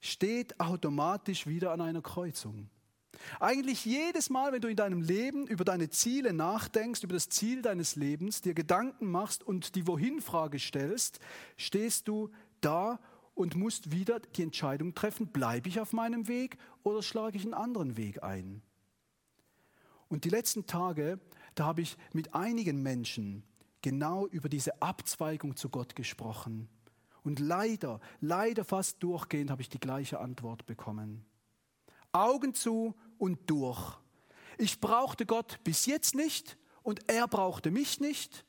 steht 0.01 0.59
automatisch 0.59 1.47
wieder 1.47 1.71
an 1.71 1.81
einer 1.81 2.01
Kreuzung. 2.01 2.69
Eigentlich 3.39 3.85
jedes 3.85 4.29
Mal, 4.29 4.51
wenn 4.51 4.61
du 4.61 4.67
in 4.67 4.75
deinem 4.75 5.01
Leben 5.01 5.47
über 5.47 5.63
deine 5.63 5.89
Ziele 5.89 6.33
nachdenkst, 6.33 7.03
über 7.03 7.13
das 7.13 7.29
Ziel 7.29 7.61
deines 7.61 7.95
Lebens, 7.95 8.41
dir 8.41 8.53
Gedanken 8.53 9.09
machst 9.09 9.43
und 9.43 9.75
die 9.75 9.87
Wohin-Frage 9.87 10.59
stellst, 10.59 11.19
stehst 11.57 12.07
du 12.07 12.29
da 12.61 12.99
und 13.33 13.55
musst 13.55 13.91
wieder 13.91 14.19
die 14.19 14.43
Entscheidung 14.43 14.95
treffen, 14.95 15.27
bleibe 15.27 15.69
ich 15.69 15.79
auf 15.79 15.93
meinem 15.93 16.27
Weg 16.27 16.57
oder 16.83 17.03
schlage 17.03 17.37
ich 17.37 17.43
einen 17.43 17.53
anderen 17.53 17.97
Weg 17.97 18.23
ein. 18.23 18.61
Und 20.07 20.23
die 20.23 20.29
letzten 20.29 20.65
Tage, 20.65 21.19
da 21.55 21.65
habe 21.65 21.81
ich 21.81 21.97
mit 22.13 22.33
einigen 22.33 22.81
Menschen 22.81 23.43
genau 23.81 24.27
über 24.27 24.49
diese 24.49 24.81
Abzweigung 24.81 25.55
zu 25.55 25.69
Gott 25.69 25.95
gesprochen. 25.95 26.69
Und 27.23 27.39
leider, 27.39 27.99
leider 28.21 28.63
fast 28.63 29.01
durchgehend 29.03 29.49
habe 29.49 29.61
ich 29.61 29.69
die 29.69 29.79
gleiche 29.79 30.19
Antwort 30.19 30.65
bekommen. 30.65 31.25
Augen 32.15 32.53
zu 32.53 32.95
und 33.17 33.49
durch. 33.49 33.97
Ich 34.57 34.79
brauchte 34.79 35.25
Gott 35.25 35.59
bis 35.63 35.85
jetzt 35.85 36.15
nicht 36.15 36.57
und 36.81 37.09
er 37.09 37.27
brauchte 37.27 37.71
mich 37.71 37.99
nicht. 37.99 38.45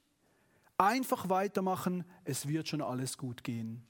Einfach 0.78 1.28
weitermachen, 1.28 2.04
es 2.24 2.46
wird 2.46 2.68
schon 2.68 2.82
alles 2.82 3.18
gut 3.18 3.42
gehen. 3.42 3.84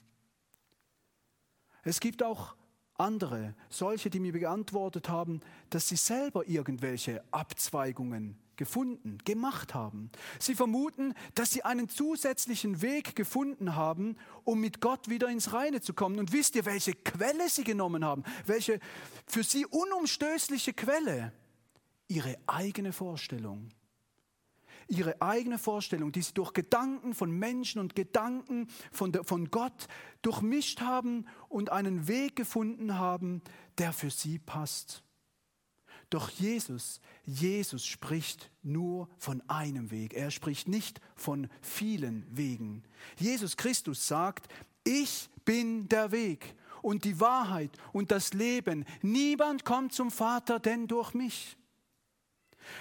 Es 1.83 2.01
gibt 2.01 2.23
auch 2.23 2.57
andere, 2.95 3.55
solche, 3.69 4.09
die 4.09 4.21
mir 4.21 4.33
beantwortet 4.33 5.09
haben, 5.09 5.41
dass 5.69 5.89
sie 5.89 5.97
selber 5.97 6.49
irgendwelche 6.49 7.23
Abzweigungen 7.31 8.39
gefunden, 8.57 9.19
gemacht 9.25 9.75
haben. 9.75 10.11
Sie 10.39 10.55
vermuten, 10.55 11.15
dass 11.35 11.51
sie 11.51 11.65
einen 11.65 11.89
zusätzlichen 11.89 12.83
Weg 12.83 13.17
gefunden 13.17 13.77
haben, 13.77 14.17
um 14.45 14.61
mit 14.61 14.81
Gott 14.81 15.09
wieder 15.09 15.29
ins 15.29 15.53
Reine 15.53 15.81
zu 15.81 15.95
kommen. 15.95 16.19
Und 16.19 16.33
wisst 16.33 16.57
ihr, 16.57 16.65
welche 16.65 16.93
Quelle 16.93 17.49
sie 17.49 17.65
genommen 17.65 18.05
haben? 18.05 18.25
Welche 18.47 18.81
für 19.27 19.43
sie 19.43 19.67
unumstößliche 19.67 20.73
Quelle? 20.73 21.33
Ihre 22.09 22.37
eigene 22.47 22.93
Vorstellung. 22.93 23.71
Ihre 24.89 25.21
eigene 25.21 25.59
Vorstellung, 25.59 26.13
die 26.13 26.23
sie 26.23 26.35
durch 26.35 26.53
Gedanken 26.53 27.15
von 27.15 27.31
Menschen 27.31 27.81
und 27.81 27.97
Gedanken 27.97 28.69
von, 28.93 29.11
der, 29.11 29.25
von 29.25 29.51
Gott 29.51 29.89
durchmischt 30.23 30.81
haben 30.81 31.27
und 31.49 31.73
einen 31.73 32.07
Weg 32.07 32.37
gefunden 32.37 32.97
haben, 32.97 33.43
der 33.79 33.93
für 33.93 34.11
sie 34.11 34.39
passt. 34.39 35.03
Doch 36.11 36.31
Jesus, 36.31 37.01
Jesus 37.25 37.85
spricht 37.85 38.51
nur 38.63 39.09
von 39.19 39.43
einem 39.49 39.91
Weg. 39.91 40.15
Er 40.15 40.31
spricht 40.31 40.69
nicht 40.69 41.01
von 41.17 41.49
vielen 41.61 42.27
Wegen. 42.31 42.85
Jesus 43.19 43.57
Christus 43.57 44.07
sagt, 44.07 44.47
ich 44.85 45.29
bin 45.45 45.89
der 45.89 46.13
Weg 46.13 46.55
und 46.83 47.05
die 47.05 47.19
Wahrheit 47.19 47.73
und 47.93 48.13
das 48.13 48.33
Leben. 48.33 48.85
Niemand 49.03 49.65
kommt 49.65 49.93
zum 49.93 50.13
Vater 50.13 50.61
denn 50.61 50.87
durch 50.87 51.15
mich. 51.15 51.57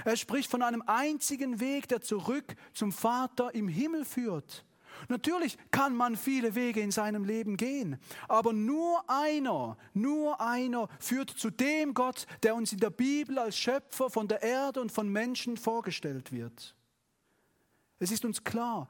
Er 0.03 0.17
spricht 0.17 0.49
von 0.49 0.61
einem 0.61 0.83
einzigen 0.85 1.59
Weg, 1.59 1.87
der 1.87 2.01
zurück 2.01 2.55
zum 2.73 2.91
Vater 2.91 3.53
im 3.55 3.67
Himmel 3.67 4.05
führt. 4.05 4.65
Natürlich 5.09 5.57
kann 5.71 5.95
man 5.95 6.15
viele 6.15 6.55
Wege 6.55 6.81
in 6.81 6.91
seinem 6.91 7.25
Leben 7.25 7.57
gehen, 7.57 7.99
aber 8.27 8.53
nur 8.53 9.03
einer, 9.09 9.77
nur 9.93 10.41
einer 10.41 10.87
führt 10.99 11.29
zu 11.29 11.49
dem 11.49 11.93
Gott, 11.93 12.25
der 12.43 12.55
uns 12.55 12.73
in 12.73 12.79
der 12.79 12.89
Bibel 12.89 13.37
als 13.39 13.57
Schöpfer 13.57 14.09
von 14.09 14.27
der 14.27 14.41
Erde 14.41 14.81
und 14.81 14.91
von 14.91 15.09
Menschen 15.09 15.57
vorgestellt 15.57 16.31
wird. 16.31 16.75
Es 17.99 18.11
ist 18.11 18.25
uns 18.25 18.43
klar, 18.43 18.87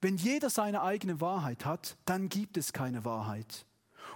wenn 0.00 0.16
jeder 0.16 0.48
seine 0.48 0.82
eigene 0.82 1.20
Wahrheit 1.20 1.64
hat, 1.66 1.96
dann 2.06 2.28
gibt 2.28 2.56
es 2.56 2.72
keine 2.72 3.04
Wahrheit. 3.04 3.66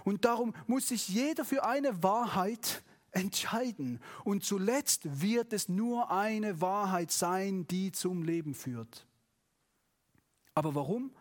Und 0.03 0.25
darum 0.25 0.53
muss 0.67 0.87
sich 0.87 1.07
jeder 1.09 1.45
für 1.45 1.63
eine 1.63 2.01
Wahrheit 2.01 2.83
entscheiden. 3.11 3.99
Und 4.23 4.43
zuletzt 4.43 5.21
wird 5.21 5.53
es 5.53 5.69
nur 5.69 6.11
eine 6.11 6.59
Wahrheit 6.61 7.11
sein, 7.11 7.67
die 7.67 7.91
zum 7.91 8.23
Leben 8.23 8.53
führt. 8.53 9.07
Aber 10.55 10.73
warum? 10.73 11.11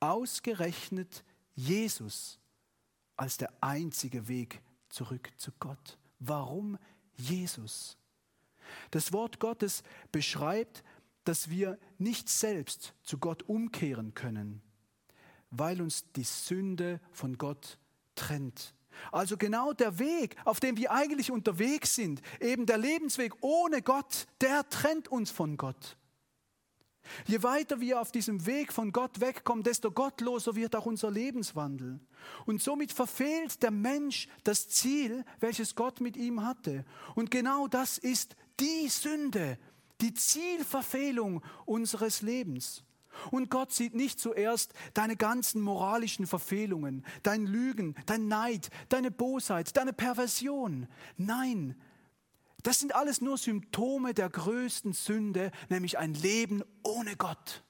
Ausgerechnet 0.00 1.24
Jesus 1.54 2.38
als 3.16 3.36
der 3.36 3.52
einzige 3.60 4.28
Weg 4.28 4.60
zurück 4.88 5.30
zu 5.36 5.52
Gott. 5.58 5.98
Warum 6.18 6.78
Jesus? 7.16 7.96
Das 8.90 9.12
Wort 9.12 9.40
Gottes 9.40 9.82
beschreibt, 10.12 10.84
dass 11.24 11.50
wir 11.50 11.78
nicht 11.98 12.28
selbst 12.28 12.94
zu 13.02 13.18
Gott 13.18 13.42
umkehren 13.44 14.14
können, 14.14 14.62
weil 15.50 15.82
uns 15.82 16.04
die 16.16 16.24
Sünde 16.24 17.00
von 17.12 17.36
Gott 17.38 17.78
trennt. 18.14 18.74
Also 19.12 19.36
genau 19.36 19.72
der 19.72 19.98
Weg, 19.98 20.36
auf 20.44 20.58
dem 20.58 20.76
wir 20.76 20.90
eigentlich 20.90 21.30
unterwegs 21.30 21.94
sind, 21.94 22.22
eben 22.40 22.66
der 22.66 22.78
Lebensweg 22.78 23.32
ohne 23.42 23.82
Gott, 23.82 24.26
der 24.40 24.68
trennt 24.70 25.08
uns 25.08 25.30
von 25.30 25.56
Gott. 25.56 25.97
Je 27.26 27.42
weiter 27.42 27.80
wir 27.80 28.00
auf 28.00 28.12
diesem 28.12 28.46
Weg 28.46 28.72
von 28.72 28.92
Gott 28.92 29.20
wegkommen, 29.20 29.64
desto 29.64 29.90
gottloser 29.90 30.54
wird 30.54 30.76
auch 30.76 30.86
unser 30.86 31.10
Lebenswandel. 31.10 32.00
Und 32.46 32.62
somit 32.62 32.92
verfehlt 32.92 33.62
der 33.62 33.70
Mensch 33.70 34.28
das 34.44 34.68
Ziel, 34.68 35.24
welches 35.40 35.74
Gott 35.74 36.00
mit 36.00 36.16
ihm 36.16 36.44
hatte. 36.44 36.84
Und 37.14 37.30
genau 37.30 37.68
das 37.68 37.98
ist 37.98 38.36
die 38.60 38.88
Sünde, 38.88 39.58
die 40.00 40.14
Zielverfehlung 40.14 41.42
unseres 41.66 42.22
Lebens. 42.22 42.84
Und 43.30 43.50
Gott 43.50 43.72
sieht 43.72 43.94
nicht 43.94 44.20
zuerst 44.20 44.72
deine 44.94 45.16
ganzen 45.16 45.60
moralischen 45.60 46.26
Verfehlungen, 46.26 47.04
dein 47.22 47.46
Lügen, 47.46 47.94
dein 48.06 48.28
Neid, 48.28 48.70
deine 48.88 49.10
Bosheit, 49.10 49.76
deine 49.76 49.92
Perversion. 49.92 50.86
Nein, 51.16 51.74
das 52.62 52.80
sind 52.80 52.94
alles 52.94 53.20
nur 53.20 53.38
Symptome 53.38 54.14
der 54.14 54.28
größten 54.28 54.92
Sünde, 54.92 55.50
nämlich 55.68 55.98
ein 55.98 56.14
Leben 56.14 56.62
ohne 56.82 57.16
Gott. 57.16 57.62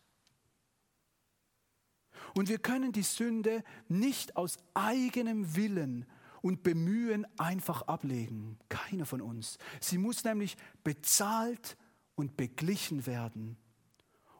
Und 2.35 2.48
wir 2.48 2.59
können 2.59 2.92
die 2.92 3.03
Sünde 3.03 3.64
nicht 3.88 4.37
aus 4.37 4.59
eigenem 4.74 5.57
Willen 5.57 6.07
und 6.40 6.62
Bemühen 6.62 7.27
einfach 7.38 7.83
ablegen. 7.83 8.59
Keiner 8.68 9.07
von 9.07 9.20
uns. 9.20 9.59
Sie 9.81 9.98
muss 9.98 10.24
nämlich 10.24 10.57
bezahlt 10.85 11.77
und 12.14 12.37
beglichen 12.37 13.07
werden. 13.07 13.57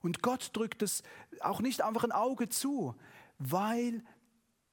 Und 0.00 0.22
Gott 0.22 0.50
drückt 0.52 0.82
es 0.82 1.02
auch 1.40 1.61
nicht 1.61 1.82
einfach 1.82 2.04
ein 2.04 2.12
Auge 2.12 2.48
zu, 2.48 2.94
weil 3.38 4.02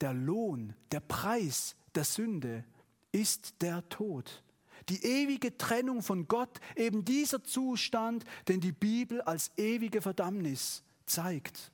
der 0.02 0.14
Lohn, 0.14 0.76
der 0.92 1.00
Preis 1.00 1.76
der 1.96 2.04
Sünde 2.04 2.64
ist 3.12 3.62
der 3.62 3.88
Tod. 3.90 4.44
Die 4.90 5.04
ewige 5.04 5.58
Trennung 5.58 6.04
von 6.04 6.28
Gott, 6.28 6.60
eben 6.76 7.06
dieser 7.06 7.44
Zustand, 7.44 8.24
den 8.48 8.62
die 8.62 8.72
Bibel 8.72 9.22
als 9.22 9.52
ewige 9.58 10.02
Verdammnis 10.02 10.84
zeigt. 11.06 11.72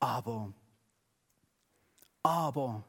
Aber, 0.00 0.52
aber, 2.22 2.84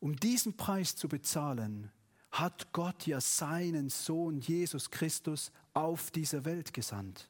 um 0.00 0.16
diesen 0.16 0.56
Preis 0.56 0.96
zu 0.96 1.08
bezahlen, 1.08 1.92
hat 2.32 2.72
Gott 2.72 3.06
ja 3.06 3.20
seinen 3.20 3.90
Sohn 3.90 4.40
Jesus 4.40 4.90
Christus 4.90 5.52
auf 5.74 6.10
diese 6.10 6.44
Welt 6.44 6.72
gesandt. 6.72 7.28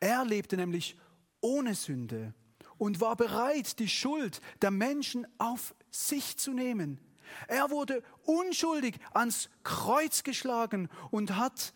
Er 0.00 0.24
lebte 0.24 0.56
nämlich 0.56 0.96
ohne 1.40 1.74
Sünde 1.74 2.32
und 2.78 3.00
war 3.00 3.16
bereit, 3.16 3.78
die 3.78 3.88
Schuld 3.88 4.40
der 4.62 4.70
Menschen 4.70 5.26
auf 5.38 5.74
sich 5.90 6.38
zu 6.38 6.52
nehmen. 6.52 7.00
Er 7.48 7.70
wurde 7.70 8.02
unschuldig 8.24 8.98
ans 9.12 9.48
Kreuz 9.64 10.22
geschlagen 10.22 10.88
und 11.10 11.36
hat 11.36 11.72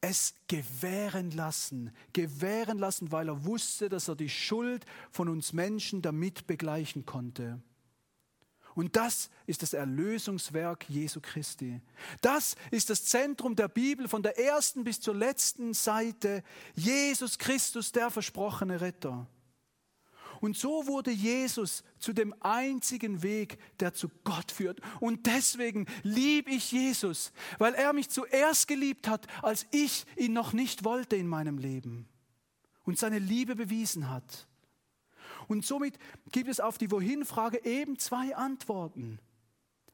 es 0.00 0.34
gewähren 0.46 1.32
lassen, 1.32 1.92
gewähren 2.12 2.78
lassen, 2.78 3.10
weil 3.10 3.28
er 3.28 3.44
wusste, 3.44 3.88
dass 3.88 4.08
er 4.08 4.16
die 4.16 4.28
Schuld 4.28 4.84
von 5.10 5.28
uns 5.28 5.52
Menschen 5.52 6.02
damit 6.02 6.46
begleichen 6.46 7.04
konnte. 7.04 7.60
Und 8.78 8.94
das 8.94 9.28
ist 9.46 9.62
das 9.62 9.72
Erlösungswerk 9.72 10.88
Jesu 10.88 11.18
Christi. 11.20 11.80
Das 12.20 12.54
ist 12.70 12.90
das 12.90 13.04
Zentrum 13.06 13.56
der 13.56 13.66
Bibel 13.66 14.06
von 14.06 14.22
der 14.22 14.38
ersten 14.38 14.84
bis 14.84 15.00
zur 15.00 15.16
letzten 15.16 15.74
Seite. 15.74 16.44
Jesus 16.76 17.38
Christus, 17.38 17.90
der 17.90 18.08
versprochene 18.08 18.80
Retter. 18.80 19.26
Und 20.40 20.56
so 20.56 20.86
wurde 20.86 21.10
Jesus 21.10 21.82
zu 21.98 22.12
dem 22.12 22.34
einzigen 22.40 23.22
Weg, 23.22 23.58
der 23.80 23.94
zu 23.94 24.08
Gott 24.24 24.52
führt. 24.52 24.80
Und 25.00 25.26
deswegen 25.26 25.86
liebe 26.02 26.50
ich 26.50 26.70
Jesus, 26.70 27.32
weil 27.58 27.74
er 27.74 27.92
mich 27.92 28.08
zuerst 28.08 28.68
geliebt 28.68 29.08
hat, 29.08 29.26
als 29.42 29.66
ich 29.70 30.06
ihn 30.16 30.32
noch 30.32 30.52
nicht 30.52 30.84
wollte 30.84 31.16
in 31.16 31.26
meinem 31.26 31.58
Leben 31.58 32.08
und 32.84 32.98
seine 32.98 33.18
Liebe 33.18 33.56
bewiesen 33.56 34.10
hat. 34.10 34.46
Und 35.48 35.64
somit 35.64 35.98
gibt 36.30 36.48
es 36.48 36.60
auf 36.60 36.78
die 36.78 36.90
Wohin-Frage 36.90 37.64
eben 37.64 37.98
zwei 37.98 38.36
Antworten. 38.36 39.18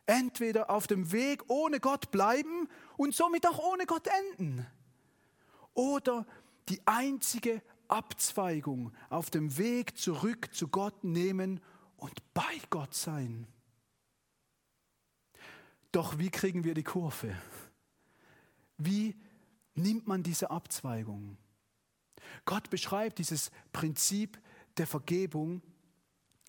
Entweder 0.07 0.69
auf 0.69 0.87
dem 0.87 1.13
Weg 1.13 1.45
ohne 1.49 1.81
Gott 1.81 2.11
bleiben 2.11 2.69
und 2.97 3.15
somit 3.15 3.47
auch 3.47 3.59
ohne 3.59 3.87
Gott 3.87 4.09
enden. 4.37 4.67
Oder 5.73 6.27
die 6.69 6.81
einzige 6.85 7.63
Abzweigung 7.89 8.93
auf 9.11 9.31
dem 9.31 9.57
Weg 9.59 9.97
zurück 9.99 10.55
zu 10.55 10.69
Gott 10.69 11.05
nehmen 11.05 11.61
und 11.97 12.13
bei 12.35 12.61
Gott 12.71 12.95
sein. 12.95 13.47
Doch 15.93 16.19
wie 16.19 16.31
kriegen 16.31 16.65
wir 16.65 16.75
die 16.75 16.83
Kurve? 16.83 17.37
Wie 18.77 19.17
nimmt 19.75 20.07
man 20.07 20.23
diese 20.23 20.51
Abzweigung? 20.51 21.37
Gott 22.45 22.71
beschreibt 22.71 23.19
dieses 23.19 23.51
Prinzip 23.73 24.41
der 24.77 24.87
Vergebung 24.87 25.63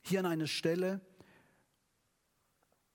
hier 0.01 0.19
an 0.19 0.25
einer 0.25 0.47
Stelle, 0.47 1.01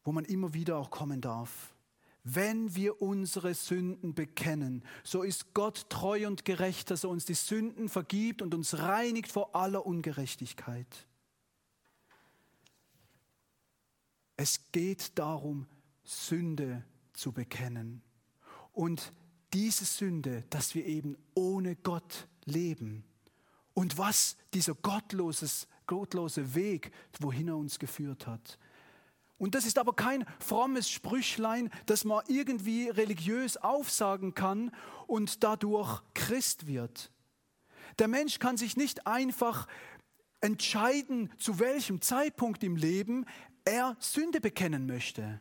wo 0.02 0.12
man 0.12 0.24
immer 0.24 0.54
wieder 0.54 0.76
auch 0.76 0.90
kommen 0.90 1.20
darf. 1.20 1.74
Wenn 2.22 2.74
wir 2.74 3.00
unsere 3.00 3.54
Sünden 3.54 4.14
bekennen, 4.14 4.84
so 5.04 5.22
ist 5.22 5.54
Gott 5.54 5.88
treu 5.88 6.26
und 6.26 6.44
gerecht, 6.44 6.90
dass 6.90 7.04
er 7.04 7.10
uns 7.10 7.24
die 7.24 7.34
Sünden 7.34 7.88
vergibt 7.88 8.42
und 8.42 8.54
uns 8.54 8.78
reinigt 8.78 9.32
vor 9.32 9.56
aller 9.56 9.86
Ungerechtigkeit. 9.86 11.06
Es 14.36 14.70
geht 14.72 15.18
darum, 15.18 15.66
Sünde 16.04 16.84
zu 17.12 17.32
bekennen. 17.32 18.02
Und 18.72 19.12
diese 19.52 19.84
Sünde, 19.84 20.44
dass 20.50 20.74
wir 20.74 20.86
eben 20.86 21.16
ohne 21.34 21.76
Gott 21.76 22.26
leben. 22.44 23.04
Und 23.74 23.98
was 23.98 24.36
dieser 24.54 24.74
gottloses, 24.74 25.68
gottlose 25.86 26.54
Weg, 26.54 26.92
wohin 27.18 27.48
er 27.48 27.56
uns 27.56 27.78
geführt 27.78 28.26
hat. 28.26 28.58
Und 29.40 29.54
das 29.54 29.64
ist 29.64 29.78
aber 29.78 29.94
kein 29.94 30.26
frommes 30.38 30.90
Sprüchlein, 30.90 31.70
das 31.86 32.04
man 32.04 32.22
irgendwie 32.28 32.90
religiös 32.90 33.56
aufsagen 33.56 34.34
kann 34.34 34.70
und 35.06 35.42
dadurch 35.42 36.02
Christ 36.12 36.66
wird. 36.66 37.10
Der 37.98 38.06
Mensch 38.06 38.38
kann 38.38 38.58
sich 38.58 38.76
nicht 38.76 39.06
einfach 39.06 39.66
entscheiden, 40.42 41.32
zu 41.38 41.58
welchem 41.58 42.02
Zeitpunkt 42.02 42.62
im 42.62 42.76
Leben 42.76 43.24
er 43.64 43.96
Sünde 43.98 44.42
bekennen 44.42 44.84
möchte. 44.84 45.40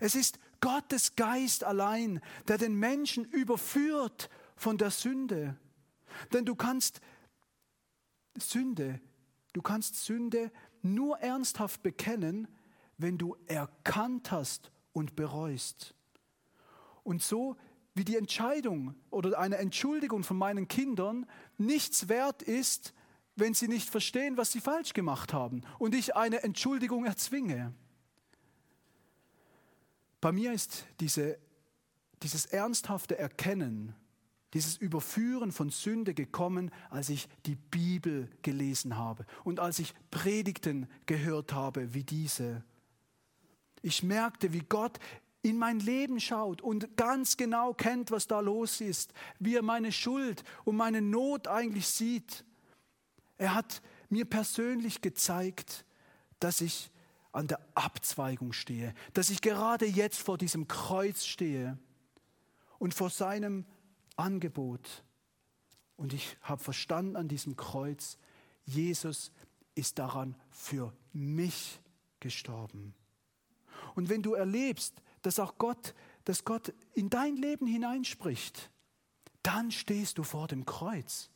Es 0.00 0.14
ist 0.14 0.38
Gottes 0.60 1.16
Geist 1.16 1.64
allein, 1.64 2.20
der 2.46 2.58
den 2.58 2.74
Menschen 2.74 3.24
überführt 3.24 4.28
von 4.54 4.76
der 4.76 4.90
Sünde. 4.90 5.56
Denn 6.34 6.44
du 6.44 6.54
kannst 6.54 7.00
Sünde, 8.38 9.00
du 9.54 9.62
kannst 9.62 10.04
Sünde 10.04 10.52
nur 10.82 11.18
ernsthaft 11.20 11.82
bekennen, 11.82 12.48
wenn 12.98 13.16
du 13.16 13.36
erkannt 13.46 14.30
hast 14.30 14.70
und 14.92 15.16
bereust. 15.16 15.94
Und 17.04 17.22
so 17.22 17.56
wie 17.94 18.04
die 18.04 18.16
Entscheidung 18.16 18.94
oder 19.10 19.38
eine 19.38 19.56
Entschuldigung 19.56 20.22
von 20.22 20.36
meinen 20.36 20.68
Kindern 20.68 21.26
nichts 21.56 22.08
wert 22.08 22.42
ist, 22.42 22.92
wenn 23.36 23.54
sie 23.54 23.68
nicht 23.68 23.88
verstehen, 23.88 24.36
was 24.36 24.52
sie 24.52 24.60
falsch 24.60 24.92
gemacht 24.92 25.32
haben 25.32 25.62
und 25.78 25.94
ich 25.94 26.16
eine 26.16 26.42
Entschuldigung 26.42 27.04
erzwinge. 27.04 27.72
Bei 30.20 30.32
mir 30.32 30.52
ist 30.52 30.84
diese, 31.00 31.38
dieses 32.22 32.46
ernsthafte 32.46 33.16
Erkennen, 33.16 33.94
dieses 34.54 34.76
Überführen 34.76 35.52
von 35.52 35.70
Sünde 35.70 36.14
gekommen, 36.14 36.70
als 36.90 37.10
ich 37.10 37.28
die 37.46 37.54
Bibel 37.54 38.28
gelesen 38.42 38.96
habe 38.96 39.26
und 39.44 39.60
als 39.60 39.78
ich 39.78 39.94
Predigten 40.10 40.88
gehört 41.06 41.52
habe 41.52 41.94
wie 41.94 42.02
diese. 42.02 42.64
Ich 43.82 44.02
merkte, 44.02 44.52
wie 44.52 44.62
Gott 44.68 44.98
in 45.42 45.58
mein 45.58 45.80
Leben 45.80 46.20
schaut 46.20 46.60
und 46.60 46.96
ganz 46.96 47.36
genau 47.36 47.72
kennt, 47.72 48.10
was 48.10 48.26
da 48.26 48.40
los 48.40 48.80
ist, 48.80 49.12
wie 49.38 49.56
er 49.56 49.62
meine 49.62 49.92
Schuld 49.92 50.42
und 50.64 50.76
meine 50.76 51.00
Not 51.00 51.46
eigentlich 51.46 51.86
sieht. 51.86 52.44
Er 53.36 53.54
hat 53.54 53.80
mir 54.08 54.24
persönlich 54.24 55.00
gezeigt, 55.00 55.84
dass 56.40 56.60
ich 56.60 56.90
an 57.32 57.46
der 57.46 57.60
Abzweigung 57.74 58.52
stehe, 58.52 58.94
dass 59.12 59.30
ich 59.30 59.40
gerade 59.40 59.86
jetzt 59.86 60.20
vor 60.20 60.38
diesem 60.38 60.66
Kreuz 60.66 61.24
stehe 61.24 61.78
und 62.78 62.94
vor 62.94 63.10
seinem 63.10 63.64
Angebot. 64.16 65.04
Und 65.96 66.12
ich 66.12 66.36
habe 66.42 66.62
verstanden 66.62 67.16
an 67.16 67.28
diesem 67.28 67.56
Kreuz, 67.56 68.18
Jesus 68.64 69.30
ist 69.74 69.98
daran 69.98 70.36
für 70.50 70.92
mich 71.12 71.80
gestorben. 72.20 72.94
Und 73.98 74.08
wenn 74.08 74.22
du 74.22 74.34
erlebst, 74.34 74.94
dass 75.22 75.40
auch 75.40 75.58
Gott, 75.58 75.92
dass 76.22 76.44
Gott 76.44 76.72
in 76.94 77.10
dein 77.10 77.34
Leben 77.34 77.66
hineinspricht, 77.66 78.70
dann 79.42 79.72
stehst 79.72 80.18
du 80.18 80.22
vor 80.22 80.46
dem 80.46 80.64
Kreuz. 80.64 81.30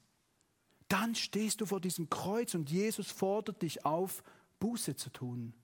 Dann 0.87 1.16
stehst 1.16 1.61
du 1.61 1.66
vor 1.66 1.81
diesem 1.81 2.09
Kreuz 2.09 2.55
und 2.55 2.70
Jesus 2.70 3.11
fordert 3.11 3.62
dich 3.62 3.85
auf, 3.85 4.22
Buße 4.61 4.94
zu 4.94 5.11
tun. 5.11 5.55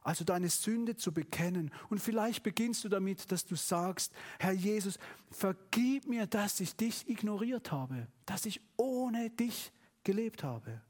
Also 0.00 0.24
deine 0.24 0.48
Sünde 0.48 0.96
zu 0.96 1.12
bekennen. 1.12 1.70
Und 1.90 1.98
vielleicht 1.98 2.42
beginnst 2.42 2.82
du 2.82 2.88
damit, 2.88 3.30
dass 3.30 3.44
du 3.44 3.54
sagst, 3.54 4.14
Herr 4.38 4.52
Jesus, 4.52 4.98
vergib 5.30 6.06
mir, 6.06 6.26
dass 6.26 6.58
ich 6.60 6.74
dich 6.74 7.06
ignoriert 7.06 7.70
habe, 7.70 8.06
dass 8.24 8.46
ich 8.46 8.62
ohne 8.78 9.28
dich 9.28 9.72
gelebt 10.04 10.42
habe. 10.42 10.80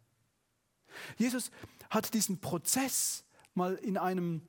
Jesus 1.19 1.51
hat 1.91 2.15
diesen 2.15 2.39
Prozess 2.41 3.25
mal 3.53 3.75
in 3.75 3.99
einem 3.99 4.43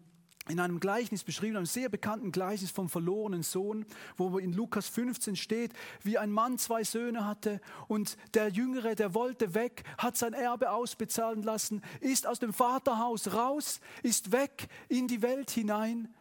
in 0.50 0.60
einem 0.60 0.80
Gleichnis 0.80 1.24
beschrieben, 1.24 1.58
einem 1.58 1.66
sehr 1.66 1.90
bekannten 1.90 2.32
Gleichnis 2.32 2.72
vom 2.72 2.90
verlorenen 2.90 3.44
Sohn, 3.44 3.86
wo 4.18 4.38
in 4.38 4.54
Lukas 4.54 4.88
15 4.88 5.36
steht, 5.36 5.74
wie 6.04 6.18
ein 6.18 6.32
Mann 6.32 6.58
zwei 6.58 6.84
Söhne 6.84 7.26
hatte 7.26 7.62
und 7.88 8.18
der 8.34 8.50
Jüngere, 8.50 8.96
der 8.96 9.14
wollte 9.14 9.54
weg, 9.54 9.84
hat 9.98 10.18
sein 10.18 10.34
Erbe 10.34 10.72
ausbezahlen 10.72 11.44
lassen, 11.44 11.82
ist 12.00 12.28
aus 12.28 12.40
dem 12.40 12.54
Vaterhaus 12.54 13.34
raus, 13.34 13.80
ist 14.04 14.32
weg 14.32 14.68
in 14.90 15.08
die 15.08 15.22
Welt 15.22 15.52
hinein, 15.52 16.14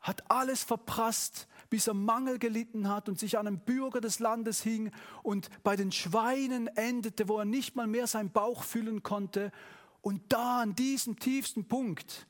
hat 0.00 0.30
alles 0.30 0.62
verprasst, 0.62 1.48
bis 1.68 1.88
er 1.88 1.94
Mangel 1.94 2.38
gelitten 2.38 2.88
hat 2.88 3.08
und 3.08 3.18
sich 3.18 3.38
an 3.38 3.46
einem 3.46 3.58
Bürger 3.58 4.00
des 4.00 4.20
Landes 4.20 4.62
hing 4.62 4.92
und 5.22 5.48
bei 5.64 5.74
den 5.74 5.90
Schweinen 5.90 6.68
endete, 6.68 7.28
wo 7.28 7.38
er 7.38 7.44
nicht 7.44 7.74
mal 7.74 7.86
mehr 7.86 8.06
seinen 8.06 8.30
Bauch 8.30 8.62
füllen 8.62 9.02
konnte. 9.02 9.50
Und 10.02 10.22
da 10.28 10.62
an 10.62 10.76
diesem 10.76 11.18
tiefsten 11.18 11.66
Punkt, 11.66 12.28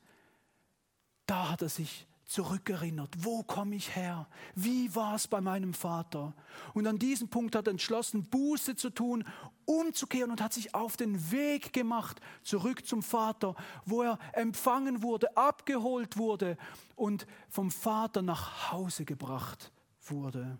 da 1.26 1.50
hat 1.50 1.62
er 1.62 1.68
sich 1.68 2.06
zurückerinnert. 2.26 3.10
Wo 3.18 3.42
komme 3.42 3.76
ich 3.76 3.94
her? 3.94 4.26
Wie 4.54 4.94
war 4.94 5.14
es 5.14 5.28
bei 5.28 5.40
meinem 5.40 5.74
Vater? 5.74 6.34
Und 6.74 6.86
an 6.86 6.98
diesem 6.98 7.28
Punkt 7.28 7.54
hat 7.54 7.68
er 7.68 7.70
entschlossen, 7.70 8.24
Buße 8.24 8.74
zu 8.74 8.90
tun, 8.90 9.24
umzukehren 9.64 10.30
und 10.30 10.40
hat 10.40 10.52
sich 10.52 10.74
auf 10.74 10.96
den 10.96 11.30
Weg 11.30 11.72
gemacht, 11.72 12.20
zurück 12.42 12.86
zum 12.86 13.02
Vater, 13.02 13.54
wo 13.84 14.02
er 14.02 14.18
empfangen 14.32 15.02
wurde, 15.02 15.36
abgeholt 15.36 16.16
wurde 16.16 16.56
und 16.96 17.26
vom 17.48 17.70
Vater 17.70 18.22
nach 18.22 18.72
Hause 18.72 19.04
gebracht 19.04 19.70
wurde. 20.04 20.58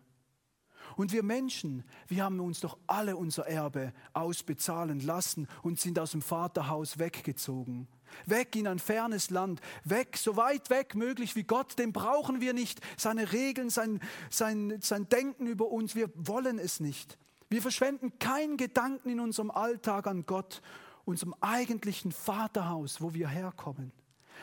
Und 0.96 1.12
wir 1.12 1.22
Menschen, 1.22 1.84
wir 2.08 2.24
haben 2.24 2.40
uns 2.40 2.60
doch 2.60 2.78
alle 2.86 3.16
unser 3.16 3.46
Erbe 3.46 3.92
ausbezahlen 4.14 5.00
lassen 5.00 5.46
und 5.62 5.78
sind 5.78 5.98
aus 5.98 6.12
dem 6.12 6.22
Vaterhaus 6.22 6.98
weggezogen. 6.98 7.86
Weg 8.24 8.56
in 8.56 8.66
ein 8.66 8.78
fernes 8.78 9.28
Land, 9.28 9.60
weg, 9.84 10.16
so 10.16 10.36
weit 10.36 10.70
weg 10.70 10.94
möglich 10.94 11.36
wie 11.36 11.42
Gott, 11.42 11.78
den 11.78 11.92
brauchen 11.92 12.40
wir 12.40 12.54
nicht. 12.54 12.80
Seine 12.96 13.32
Regeln, 13.32 13.68
sein, 13.68 14.00
sein, 14.30 14.78
sein 14.80 15.08
Denken 15.08 15.46
über 15.46 15.68
uns, 15.68 15.94
wir 15.94 16.10
wollen 16.14 16.58
es 16.58 16.80
nicht. 16.80 17.18
Wir 17.50 17.60
verschwenden 17.60 18.18
keinen 18.18 18.56
Gedanken 18.56 19.10
in 19.10 19.20
unserem 19.20 19.50
Alltag 19.50 20.06
an 20.06 20.24
Gott, 20.24 20.62
unserem 21.04 21.34
eigentlichen 21.40 22.10
Vaterhaus, 22.10 23.00
wo 23.00 23.12
wir 23.12 23.28
herkommen. 23.28 23.92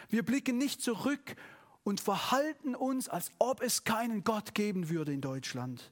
Wir 0.10 0.24
blicken 0.24 0.58
nicht 0.58 0.82
zurück 0.82 1.36
und 1.84 2.00
verhalten 2.00 2.76
uns, 2.76 3.10
als 3.10 3.32
ob 3.40 3.62
es 3.62 3.84
keinen 3.84 4.24
Gott 4.24 4.54
geben 4.54 4.90
würde 4.90 5.14
in 5.14 5.22
Deutschland. 5.22 5.92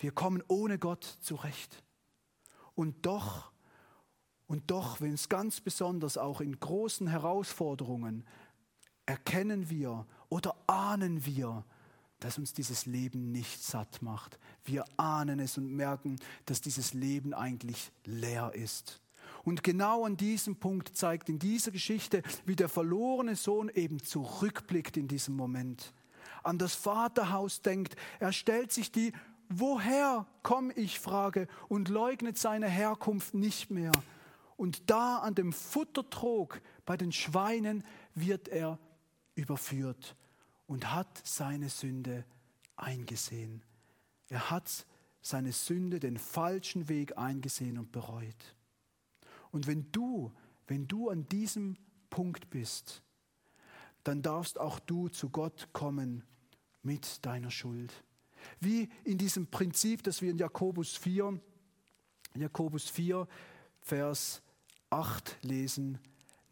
Wir 0.00 0.12
kommen 0.12 0.42
ohne 0.48 0.78
Gott 0.78 1.04
zurecht. 1.04 1.84
Und 2.74 3.06
doch, 3.06 3.52
und 4.46 4.70
doch, 4.70 5.00
wenn 5.00 5.12
es 5.12 5.28
ganz 5.28 5.60
besonders 5.60 6.18
auch 6.18 6.40
in 6.40 6.58
großen 6.58 7.06
Herausforderungen, 7.06 8.24
erkennen 9.06 9.70
wir 9.70 10.06
oder 10.28 10.56
ahnen 10.66 11.24
wir, 11.24 11.64
dass 12.18 12.38
uns 12.38 12.52
dieses 12.52 12.86
Leben 12.86 13.30
nicht 13.30 13.62
satt 13.62 14.02
macht. 14.02 14.38
Wir 14.64 14.84
ahnen 14.96 15.38
es 15.38 15.58
und 15.58 15.70
merken, 15.70 16.16
dass 16.46 16.60
dieses 16.60 16.94
Leben 16.94 17.34
eigentlich 17.34 17.92
leer 18.04 18.52
ist. 18.54 19.00
Und 19.44 19.62
genau 19.62 20.04
an 20.04 20.16
diesem 20.16 20.56
Punkt 20.56 20.96
zeigt 20.96 21.28
in 21.28 21.38
dieser 21.38 21.70
Geschichte, 21.70 22.22
wie 22.44 22.56
der 22.56 22.68
verlorene 22.68 23.36
Sohn 23.36 23.68
eben 23.68 24.02
zurückblickt 24.02 24.96
in 24.96 25.08
diesem 25.08 25.36
Moment, 25.36 25.92
an 26.42 26.58
das 26.58 26.74
Vaterhaus 26.74 27.62
denkt. 27.62 27.96
Er 28.18 28.32
stellt 28.32 28.72
sich 28.72 28.92
die 28.92 29.12
woher 29.50 30.26
komme 30.42 30.72
ich, 30.74 31.00
Frage, 31.00 31.48
und 31.68 31.88
leugnet 31.88 32.38
seine 32.38 32.68
Herkunft 32.68 33.34
nicht 33.34 33.70
mehr. 33.70 33.92
Und 34.56 34.90
da 34.90 35.18
an 35.18 35.34
dem 35.34 35.52
Futtertrog 35.52 36.62
bei 36.86 36.96
den 36.96 37.12
Schweinen 37.12 37.84
wird 38.14 38.48
er 38.48 38.78
überführt 39.34 40.16
und 40.66 40.92
hat 40.92 41.20
seine 41.24 41.68
Sünde 41.68 42.24
eingesehen. 42.76 43.62
Er 44.28 44.50
hat 44.50 44.86
seine 45.22 45.52
Sünde, 45.52 46.00
den 46.00 46.16
falschen 46.16 46.88
Weg 46.88 47.18
eingesehen 47.18 47.78
und 47.78 47.92
bereut. 47.92 48.56
Und 49.50 49.66
wenn 49.66 49.90
du, 49.92 50.32
wenn 50.66 50.86
du 50.86 51.10
an 51.10 51.28
diesem 51.28 51.76
Punkt 52.08 52.50
bist, 52.50 53.02
dann 54.04 54.22
darfst 54.22 54.58
auch 54.58 54.78
du 54.78 55.08
zu 55.08 55.28
Gott 55.28 55.68
kommen 55.72 56.24
mit 56.82 57.24
deiner 57.26 57.50
Schuld. 57.50 57.92
Wie 58.58 58.88
in 59.04 59.18
diesem 59.18 59.46
Prinzip, 59.46 60.02
das 60.02 60.22
wir 60.22 60.30
in 60.30 60.38
Jakobus 60.38 60.96
4, 60.96 61.40
Jakobus 62.34 62.88
4, 62.88 63.26
Vers 63.82 64.42
8 64.90 65.38
lesen. 65.42 65.98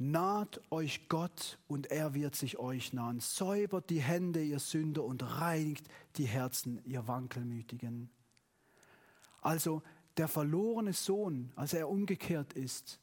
Naht 0.00 0.60
euch 0.70 1.08
Gott 1.08 1.58
und 1.66 1.90
er 1.90 2.14
wird 2.14 2.36
sich 2.36 2.58
euch 2.58 2.92
nahen. 2.92 3.18
Säubert 3.18 3.90
die 3.90 4.00
Hände, 4.00 4.42
ihr 4.42 4.60
Sünder, 4.60 5.04
und 5.04 5.22
reinigt 5.40 5.88
die 6.16 6.26
Herzen, 6.26 6.80
ihr 6.84 7.08
Wankelmütigen. 7.08 8.08
Also 9.40 9.82
der 10.16 10.28
verlorene 10.28 10.92
Sohn, 10.92 11.52
als 11.56 11.74
er 11.74 11.88
umgekehrt 11.88 12.52
ist, 12.52 13.00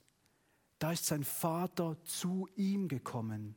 da 0.79 0.91
ist 0.91 1.05
sein 1.05 1.23
Vater 1.23 1.97
zu 2.03 2.47
ihm 2.55 2.87
gekommen. 2.87 3.55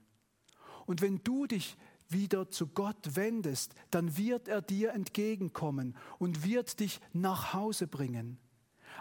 Und 0.86 1.01
wenn 1.03 1.22
du 1.22 1.47
dich 1.47 1.76
wieder 2.09 2.51
zu 2.51 2.67
Gott 2.67 3.17
wendest, 3.17 3.75
dann 3.91 4.17
wird 4.17 4.49
er 4.49 4.63
dir 4.63 4.93
entgegenkommen 4.93 5.97
und 6.19 6.45
wird 6.45 6.81
dich 6.81 7.01
nach 7.13 7.53
Hause 7.53 7.87
bringen. 7.87 8.39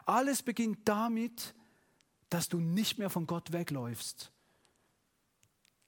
Alles 0.06 0.44
beginnt 0.44 0.80
damit, 0.86 1.56
dass 2.30 2.50
du 2.50 2.60
nicht 2.60 3.00
mehr 3.00 3.10
von 3.10 3.26
Gott 3.26 3.52
wegläufst, 3.52 4.32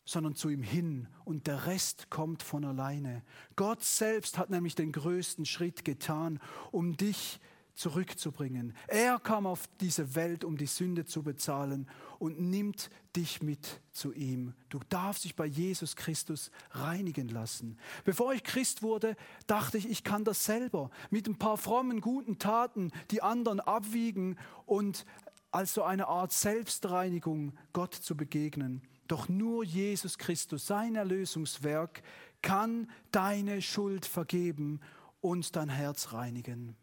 sondern 0.05 0.35
zu 0.35 0.49
ihm 0.49 0.63
hin 0.63 1.07
und 1.25 1.47
der 1.47 1.65
Rest 1.65 2.09
kommt 2.09 2.41
von 2.43 2.65
alleine. 2.65 3.23
Gott 3.55 3.83
selbst 3.83 4.37
hat 4.37 4.49
nämlich 4.49 4.75
den 4.75 4.91
größten 4.91 5.45
Schritt 5.45 5.85
getan, 5.85 6.39
um 6.71 6.97
dich 6.97 7.39
zu 7.39 7.58
zurückzubringen. 7.75 8.75
Er 8.87 9.19
kam 9.19 9.47
auf 9.47 9.69
diese 9.79 10.15
Welt, 10.15 10.43
um 10.43 10.57
die 10.57 10.65
Sünde 10.65 11.05
zu 11.05 11.23
bezahlen 11.23 11.87
und 12.19 12.39
nimmt 12.39 12.89
dich 13.15 13.41
mit 13.41 13.81
zu 13.91 14.13
ihm. 14.13 14.53
Du 14.69 14.79
darfst 14.89 15.23
dich 15.23 15.35
bei 15.35 15.45
Jesus 15.45 15.95
Christus 15.95 16.51
reinigen 16.71 17.29
lassen. 17.29 17.77
Bevor 18.03 18.33
ich 18.33 18.43
Christ 18.43 18.81
wurde, 18.83 19.15
dachte 19.47 19.77
ich, 19.77 19.89
ich 19.89 20.03
kann 20.03 20.25
das 20.25 20.43
selber 20.43 20.89
mit 21.09 21.27
ein 21.27 21.37
paar 21.37 21.57
frommen, 21.57 22.01
guten 22.01 22.37
Taten 22.39 22.91
die 23.11 23.21
anderen 23.21 23.59
abwiegen 23.59 24.37
und 24.65 25.05
als 25.51 25.73
so 25.73 25.83
eine 25.83 26.07
Art 26.07 26.31
Selbstreinigung 26.31 27.53
Gott 27.73 27.95
zu 27.95 28.15
begegnen. 28.15 28.81
Doch 29.07 29.27
nur 29.27 29.63
Jesus 29.63 30.17
Christus, 30.17 30.67
sein 30.67 30.95
Erlösungswerk, 30.95 32.03
kann 32.41 32.89
deine 33.11 33.61
Schuld 33.61 34.05
vergeben 34.05 34.79
und 35.21 35.55
dein 35.55 35.69
Herz 35.69 36.13
reinigen. 36.13 36.75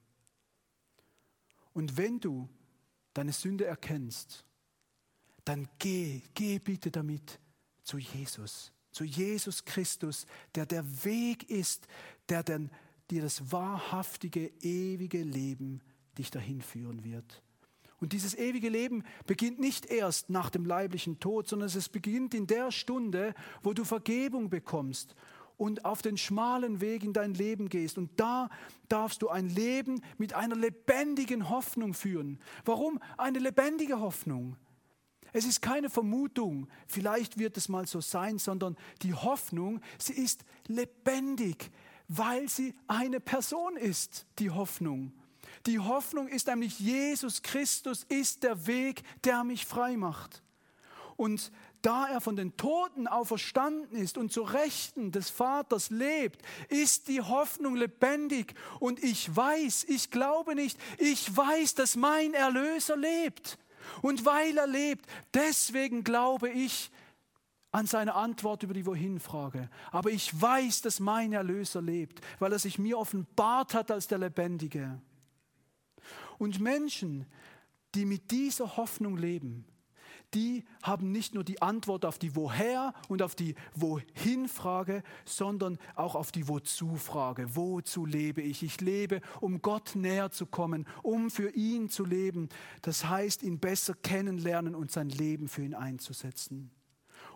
Und 1.76 1.98
wenn 1.98 2.20
du 2.20 2.48
deine 3.12 3.34
Sünde 3.34 3.66
erkennst, 3.66 4.46
dann 5.44 5.68
geh, 5.78 6.22
geh 6.32 6.58
bitte 6.58 6.90
damit 6.90 7.38
zu 7.82 7.98
Jesus, 7.98 8.72
zu 8.92 9.04
Jesus 9.04 9.62
Christus, 9.66 10.24
der 10.54 10.64
der 10.64 11.04
Weg 11.04 11.50
ist, 11.50 11.86
der 12.30 12.42
dann 12.42 12.70
dir 13.10 13.20
das 13.20 13.52
wahrhaftige, 13.52 14.50
ewige 14.62 15.22
Leben 15.22 15.82
dich 16.16 16.30
dahin 16.30 16.62
führen 16.62 17.04
wird. 17.04 17.42
Und 18.00 18.14
dieses 18.14 18.34
ewige 18.34 18.70
Leben 18.70 19.04
beginnt 19.26 19.58
nicht 19.58 19.84
erst 19.84 20.30
nach 20.30 20.48
dem 20.48 20.64
leiblichen 20.64 21.20
Tod, 21.20 21.46
sondern 21.46 21.68
es 21.68 21.90
beginnt 21.90 22.32
in 22.32 22.46
der 22.46 22.72
Stunde, 22.72 23.34
wo 23.62 23.74
du 23.74 23.84
Vergebung 23.84 24.48
bekommst 24.48 25.14
und 25.56 25.84
auf 25.84 26.02
den 26.02 26.16
schmalen 26.16 26.80
Weg 26.80 27.02
in 27.02 27.12
dein 27.12 27.34
Leben 27.34 27.68
gehst. 27.68 27.98
Und 27.98 28.10
da 28.18 28.50
darfst 28.88 29.22
du 29.22 29.28
ein 29.28 29.48
Leben 29.48 30.02
mit 30.18 30.34
einer 30.34 30.56
lebendigen 30.56 31.48
Hoffnung 31.48 31.94
führen. 31.94 32.40
Warum 32.64 33.00
eine 33.16 33.38
lebendige 33.38 34.00
Hoffnung? 34.00 34.56
Es 35.32 35.44
ist 35.44 35.60
keine 35.60 35.90
Vermutung, 35.90 36.68
vielleicht 36.86 37.38
wird 37.38 37.56
es 37.56 37.68
mal 37.68 37.86
so 37.86 38.00
sein, 38.00 38.38
sondern 38.38 38.76
die 39.02 39.12
Hoffnung, 39.12 39.80
sie 39.98 40.14
ist 40.14 40.44
lebendig, 40.66 41.70
weil 42.08 42.48
sie 42.48 42.74
eine 42.86 43.20
Person 43.20 43.76
ist, 43.76 44.26
die 44.38 44.50
Hoffnung. 44.50 45.12
Die 45.66 45.78
Hoffnung 45.78 46.28
ist 46.28 46.46
nämlich, 46.46 46.78
Jesus 46.78 47.42
Christus 47.42 48.04
ist 48.04 48.44
der 48.44 48.66
Weg, 48.66 49.02
der 49.24 49.44
mich 49.44 49.66
frei 49.66 49.96
macht. 49.96 50.42
Und 51.16 51.50
da 51.82 52.08
er 52.08 52.20
von 52.20 52.36
den 52.36 52.56
Toten 52.56 53.06
auferstanden 53.06 53.96
ist 53.96 54.18
und 54.18 54.32
zu 54.32 54.42
Rechten 54.42 55.12
des 55.12 55.30
Vaters 55.30 55.90
lebt, 55.90 56.42
ist 56.68 57.08
die 57.08 57.20
Hoffnung 57.20 57.76
lebendig. 57.76 58.54
Und 58.80 59.02
ich 59.02 59.34
weiß, 59.34 59.84
ich 59.88 60.10
glaube 60.10 60.54
nicht, 60.54 60.78
ich 60.98 61.36
weiß, 61.36 61.74
dass 61.74 61.96
mein 61.96 62.34
Erlöser 62.34 62.96
lebt. 62.96 63.58
Und 64.02 64.24
weil 64.24 64.58
er 64.58 64.66
lebt, 64.66 65.06
deswegen 65.34 66.02
glaube 66.02 66.50
ich 66.50 66.90
an 67.72 67.86
seine 67.86 68.14
Antwort 68.14 68.62
über 68.62 68.74
die 68.74 68.86
Wohin-Frage. 68.86 69.68
Aber 69.90 70.10
ich 70.10 70.40
weiß, 70.40 70.80
dass 70.80 70.98
mein 70.98 71.32
Erlöser 71.32 71.82
lebt, 71.82 72.20
weil 72.38 72.52
er 72.52 72.58
sich 72.58 72.78
mir 72.78 72.98
offenbart 72.98 73.74
hat 73.74 73.90
als 73.90 74.06
der 74.06 74.18
Lebendige. 74.18 75.00
Und 76.38 76.60
Menschen, 76.60 77.26
die 77.94 78.06
mit 78.06 78.30
dieser 78.30 78.76
Hoffnung 78.76 79.16
leben, 79.16 79.66
die 80.36 80.64
haben 80.82 81.12
nicht 81.12 81.34
nur 81.34 81.44
die 81.44 81.62
Antwort 81.62 82.04
auf 82.04 82.18
die 82.18 82.36
Woher 82.36 82.92
und 83.08 83.22
auf 83.22 83.34
die 83.34 83.54
Wohin-Frage, 83.74 85.02
sondern 85.24 85.78
auch 85.94 86.14
auf 86.14 86.30
die 86.30 86.46
Wozu-Frage. 86.46 87.56
Wozu 87.56 88.04
lebe 88.04 88.42
ich? 88.42 88.62
Ich 88.62 88.82
lebe, 88.82 89.22
um 89.40 89.62
Gott 89.62 89.96
näher 89.96 90.30
zu 90.30 90.44
kommen, 90.44 90.86
um 91.02 91.30
für 91.30 91.48
ihn 91.54 91.88
zu 91.88 92.04
leben. 92.04 92.50
Das 92.82 93.08
heißt, 93.08 93.42
ihn 93.42 93.58
besser 93.58 93.94
kennenlernen 93.94 94.74
und 94.74 94.92
sein 94.92 95.08
Leben 95.08 95.48
für 95.48 95.62
ihn 95.62 95.74
einzusetzen. 95.74 96.70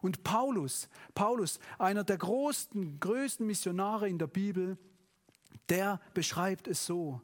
Und 0.02 0.22
Paulus, 0.22 0.90
Paulus, 1.14 1.58
einer 1.78 2.04
der 2.04 2.18
größten, 2.18 3.00
größten 3.00 3.46
Missionare 3.46 4.10
in 4.10 4.18
der 4.18 4.26
Bibel, 4.26 4.76
der 5.70 6.00
beschreibt 6.12 6.68
es 6.68 6.84
so. 6.84 7.22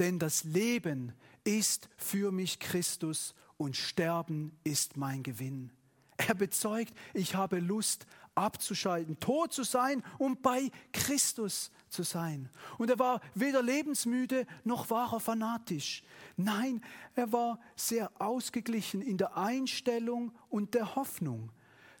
Denn 0.00 0.18
das 0.18 0.42
Leben 0.42 1.12
ist 1.44 1.88
für 1.96 2.32
mich 2.32 2.58
Christus 2.58 3.32
und 3.56 3.76
Sterben 3.76 4.56
ist 4.64 4.96
mein 4.96 5.22
Gewinn. 5.22 5.72
Er 6.16 6.34
bezeugt, 6.34 6.94
ich 7.12 7.34
habe 7.34 7.58
Lust 7.58 8.06
abzuschalten, 8.34 9.18
tot 9.20 9.52
zu 9.52 9.62
sein 9.62 10.02
und 10.18 10.42
bei 10.42 10.70
Christus 10.92 11.70
zu 11.88 12.02
sein. 12.02 12.48
Und 12.78 12.90
er 12.90 12.98
war 12.98 13.20
weder 13.34 13.62
lebensmüde 13.62 14.46
noch 14.64 14.90
war 14.90 15.12
er 15.12 15.20
fanatisch. 15.20 16.02
Nein, 16.36 16.82
er 17.14 17.32
war 17.32 17.60
sehr 17.76 18.10
ausgeglichen 18.20 19.02
in 19.02 19.18
der 19.18 19.36
Einstellung 19.36 20.32
und 20.48 20.74
der 20.74 20.96
Hoffnung. 20.96 21.50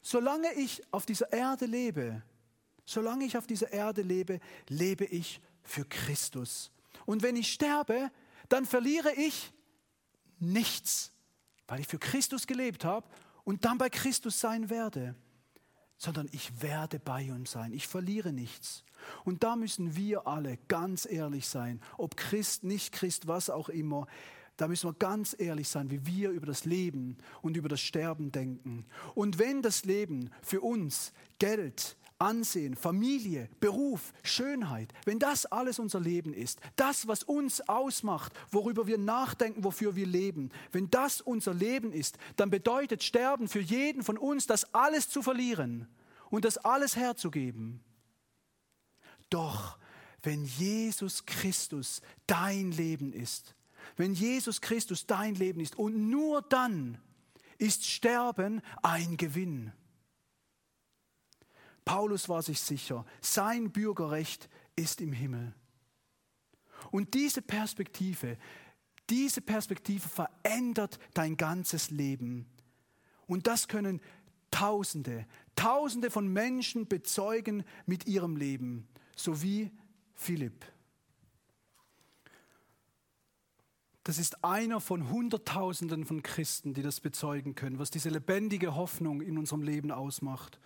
Solange 0.02 0.52
ich 0.54 0.82
auf 0.92 1.06
dieser 1.06 1.32
Erde 1.32 1.66
lebe, 1.66 2.22
solange 2.84 3.24
ich 3.24 3.38
auf 3.38 3.46
dieser 3.46 3.72
Erde 3.72 4.02
lebe, 4.02 4.40
lebe 4.68 5.04
ich 5.04 5.40
für 5.62 5.84
Christus. 5.84 6.70
Und 7.06 7.22
wenn 7.22 7.36
ich 7.36 7.52
sterbe, 7.52 8.10
dann 8.48 8.66
verliere 8.66 9.12
ich 9.14 9.52
nichts, 10.38 11.13
weil 11.66 11.80
ich 11.80 11.86
für 11.86 11.98
Christus 11.98 12.46
gelebt 12.46 12.84
habe 12.84 13.06
und 13.44 13.64
dann 13.64 13.78
bei 13.78 13.90
Christus 13.90 14.40
sein 14.40 14.70
werde, 14.70 15.14
sondern 15.96 16.28
ich 16.32 16.62
werde 16.62 16.98
bei 16.98 17.22
ihm 17.22 17.46
sein. 17.46 17.72
Ich 17.72 17.86
verliere 17.86 18.32
nichts. 18.32 18.84
Und 19.24 19.42
da 19.42 19.56
müssen 19.56 19.96
wir 19.96 20.26
alle 20.26 20.58
ganz 20.68 21.06
ehrlich 21.10 21.46
sein, 21.46 21.80
ob 21.98 22.16
Christ, 22.16 22.64
nicht 22.64 22.92
Christ, 22.92 23.26
was 23.26 23.50
auch 23.50 23.68
immer. 23.68 24.06
Da 24.56 24.68
müssen 24.68 24.88
wir 24.88 24.94
ganz 24.94 25.34
ehrlich 25.38 25.68
sein, 25.68 25.90
wie 25.90 26.06
wir 26.06 26.30
über 26.30 26.46
das 26.46 26.64
Leben 26.64 27.18
und 27.42 27.56
über 27.56 27.68
das 27.68 27.80
Sterben 27.80 28.30
denken. 28.32 28.86
Und 29.14 29.38
wenn 29.38 29.62
das 29.62 29.84
Leben 29.84 30.30
für 30.42 30.60
uns 30.60 31.12
Geld, 31.38 31.96
Ansehen, 32.24 32.74
Familie, 32.74 33.48
Beruf, 33.60 34.12
Schönheit, 34.22 34.92
wenn 35.04 35.18
das 35.18 35.44
alles 35.46 35.78
unser 35.78 36.00
Leben 36.00 36.32
ist, 36.32 36.58
das, 36.76 37.06
was 37.06 37.22
uns 37.22 37.60
ausmacht, 37.68 38.32
worüber 38.50 38.86
wir 38.86 38.98
nachdenken, 38.98 39.62
wofür 39.62 39.94
wir 39.94 40.06
leben, 40.06 40.50
wenn 40.72 40.90
das 40.90 41.20
unser 41.20 41.52
Leben 41.52 41.92
ist, 41.92 42.16
dann 42.36 42.48
bedeutet 42.48 43.02
Sterben 43.02 43.46
für 43.46 43.60
jeden 43.60 44.02
von 44.02 44.16
uns, 44.16 44.46
das 44.46 44.72
alles 44.72 45.10
zu 45.10 45.22
verlieren 45.22 45.86
und 46.30 46.46
das 46.46 46.56
alles 46.56 46.96
herzugeben. 46.96 47.80
Doch 49.28 49.78
wenn 50.22 50.46
Jesus 50.46 51.26
Christus 51.26 52.00
dein 52.26 52.72
Leben 52.72 53.12
ist, 53.12 53.54
wenn 53.96 54.14
Jesus 54.14 54.62
Christus 54.62 55.06
dein 55.06 55.34
Leben 55.34 55.60
ist 55.60 55.76
und 55.76 56.08
nur 56.08 56.40
dann 56.40 56.98
ist 57.58 57.86
Sterben 57.86 58.62
ein 58.82 59.18
Gewinn. 59.18 59.72
Paulus 61.84 62.28
war 62.28 62.42
sich 62.42 62.60
sicher, 62.60 63.04
sein 63.20 63.70
Bürgerrecht 63.70 64.48
ist 64.76 65.00
im 65.00 65.12
Himmel. 65.12 65.54
Und 66.90 67.14
diese 67.14 67.42
Perspektive, 67.42 68.38
diese 69.10 69.40
Perspektive 69.40 70.08
verändert 70.08 70.98
dein 71.12 71.36
ganzes 71.36 71.90
Leben. 71.90 72.46
Und 73.26 73.46
das 73.46 73.68
können 73.68 74.00
Tausende, 74.50 75.26
Tausende 75.56 76.10
von 76.10 76.28
Menschen 76.28 76.86
bezeugen 76.86 77.64
mit 77.86 78.06
ihrem 78.06 78.36
Leben, 78.36 78.86
so 79.16 79.42
wie 79.42 79.70
Philipp. 80.14 80.64
Das 84.04 84.18
ist 84.18 84.44
einer 84.44 84.80
von 84.80 85.10
Hunderttausenden 85.10 86.04
von 86.04 86.22
Christen, 86.22 86.74
die 86.74 86.82
das 86.82 87.00
bezeugen 87.00 87.54
können, 87.54 87.78
was 87.78 87.90
diese 87.90 88.10
lebendige 88.10 88.76
Hoffnung 88.76 89.22
in 89.22 89.38
unserem 89.38 89.62
Leben 89.62 89.90
ausmacht. 89.90 90.60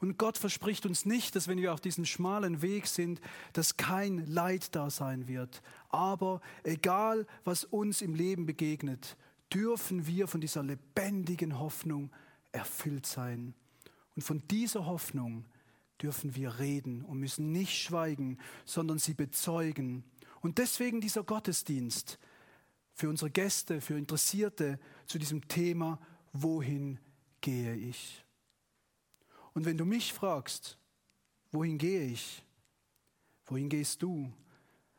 Und 0.00 0.18
Gott 0.18 0.38
verspricht 0.38 0.86
uns 0.86 1.04
nicht, 1.04 1.36
dass 1.36 1.48
wenn 1.48 1.58
wir 1.58 1.72
auf 1.72 1.80
diesem 1.80 2.04
schmalen 2.04 2.62
Weg 2.62 2.86
sind, 2.86 3.20
dass 3.52 3.76
kein 3.76 4.26
Leid 4.26 4.74
da 4.74 4.90
sein 4.90 5.28
wird. 5.28 5.62
Aber 5.88 6.40
egal, 6.62 7.26
was 7.44 7.64
uns 7.64 8.02
im 8.02 8.14
Leben 8.14 8.46
begegnet, 8.46 9.16
dürfen 9.52 10.06
wir 10.06 10.26
von 10.26 10.40
dieser 10.40 10.62
lebendigen 10.62 11.58
Hoffnung 11.58 12.10
erfüllt 12.52 13.06
sein. 13.06 13.54
Und 14.16 14.22
von 14.22 14.42
dieser 14.48 14.86
Hoffnung 14.86 15.44
dürfen 16.00 16.34
wir 16.34 16.58
reden 16.58 17.02
und 17.02 17.18
müssen 17.18 17.52
nicht 17.52 17.80
schweigen, 17.80 18.38
sondern 18.64 18.98
sie 18.98 19.14
bezeugen. 19.14 20.04
Und 20.40 20.58
deswegen 20.58 21.00
dieser 21.00 21.22
Gottesdienst 21.22 22.18
für 22.92 23.08
unsere 23.08 23.30
Gäste, 23.30 23.80
für 23.80 23.96
Interessierte 23.96 24.78
zu 25.06 25.18
diesem 25.18 25.48
Thema, 25.48 25.98
wohin 26.32 26.98
gehe 27.40 27.74
ich? 27.74 28.23
Und 29.54 29.64
wenn 29.64 29.78
du 29.78 29.84
mich 29.84 30.12
fragst, 30.12 30.76
wohin 31.52 31.78
gehe 31.78 32.02
ich? 32.02 32.44
Wohin 33.46 33.68
gehst 33.68 34.02
du? 34.02 34.32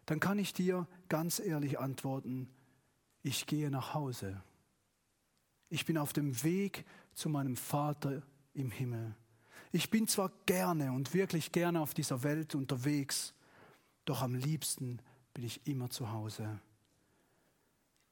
Dann 0.06 0.20
kann 0.20 0.39
ich 0.39 0.53
dir 0.53 0.88
ganz 1.10 1.39
ehrlich 1.39 1.80
antworten, 1.80 2.49
ich 3.22 3.45
gehe 3.45 3.70
nach 3.70 3.93
Hause. 3.93 4.41
Ich 5.70 5.86
bin 5.86 5.97
auf 5.97 6.14
dem 6.14 6.43
Weg 6.43 6.86
zu 7.14 7.28
meinem 7.28 7.58
Vater 7.58 8.22
im 8.53 8.72
Himmel. 8.72 9.16
Ich 9.72 9.89
bin 9.89 10.08
zwar 10.08 10.32
gerne 10.45 10.91
und 10.91 11.14
wirklich 11.14 11.51
gerne 11.51 11.82
auf 11.82 11.93
dieser 11.93 12.24
Welt 12.24 12.56
unterwegs, 12.56 13.34
doch 14.06 14.22
am 14.22 14.36
liebsten 14.36 14.99
bin 15.34 15.43
ich 15.43 15.66
immer 15.68 15.89
zu 15.89 16.12
Hause. 16.12 16.60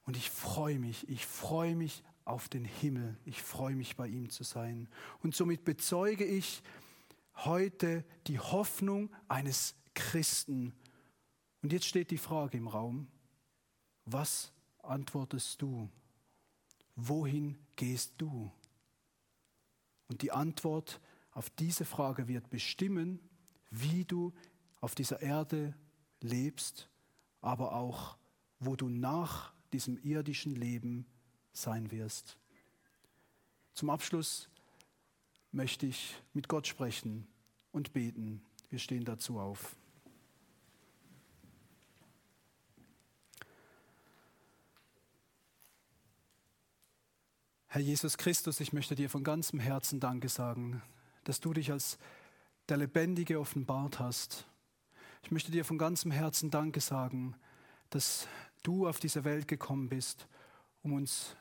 Und 0.04 0.16
ich 0.16 0.28
freue 0.28 0.78
mich, 0.78 1.08
ich 1.08 1.24
freue 1.24 1.76
mich 1.76 2.02
auf 2.24 2.48
den 2.48 2.64
Himmel. 2.64 3.16
Ich 3.24 3.42
freue 3.42 3.76
mich, 3.76 3.96
bei 3.96 4.08
ihm 4.08 4.30
zu 4.30 4.44
sein. 4.44 4.88
Und 5.22 5.34
somit 5.34 5.64
bezeuge 5.64 6.24
ich 6.24 6.62
heute 7.36 8.04
die 8.26 8.38
Hoffnung 8.38 9.10
eines 9.28 9.74
Christen. 9.94 10.74
Und 11.62 11.72
jetzt 11.72 11.86
steht 11.86 12.10
die 12.10 12.18
Frage 12.18 12.56
im 12.58 12.68
Raum, 12.68 13.08
was 14.04 14.52
antwortest 14.82 15.60
du? 15.62 15.88
Wohin 16.96 17.58
gehst 17.76 18.14
du? 18.18 18.50
Und 20.08 20.22
die 20.22 20.32
Antwort 20.32 21.00
auf 21.32 21.50
diese 21.50 21.84
Frage 21.84 22.28
wird 22.28 22.50
bestimmen, 22.50 23.18
wie 23.70 24.04
du 24.04 24.32
auf 24.80 24.94
dieser 24.94 25.20
Erde 25.20 25.74
lebst, 26.20 26.88
aber 27.40 27.74
auch, 27.74 28.16
wo 28.60 28.76
du 28.76 28.88
nach 28.88 29.52
diesem 29.72 29.98
irdischen 29.98 30.54
Leben 30.54 31.06
sein 31.54 31.90
wirst. 31.90 32.36
Zum 33.72 33.90
Abschluss 33.90 34.48
möchte 35.52 35.86
ich 35.86 36.14
mit 36.34 36.48
Gott 36.48 36.66
sprechen 36.66 37.26
und 37.72 37.92
beten. 37.92 38.42
Wir 38.70 38.78
stehen 38.78 39.04
dazu 39.04 39.38
auf. 39.38 39.76
Herr 47.68 47.82
Jesus 47.82 48.18
Christus, 48.18 48.60
ich 48.60 48.72
möchte 48.72 48.94
dir 48.94 49.10
von 49.10 49.24
ganzem 49.24 49.58
Herzen 49.58 49.98
Danke 49.98 50.28
sagen, 50.28 50.80
dass 51.24 51.40
du 51.40 51.52
dich 51.52 51.72
als 51.72 51.98
der 52.68 52.76
Lebendige 52.76 53.40
offenbart 53.40 53.98
hast. 53.98 54.46
Ich 55.24 55.32
möchte 55.32 55.50
dir 55.50 55.64
von 55.64 55.78
ganzem 55.78 56.12
Herzen 56.12 56.50
Danke 56.50 56.80
sagen, 56.80 57.34
dass 57.90 58.28
du 58.62 58.86
auf 58.86 59.00
diese 59.00 59.24
Welt 59.24 59.48
gekommen 59.48 59.88
bist, 59.88 60.28
um 60.82 60.92
uns 60.92 61.36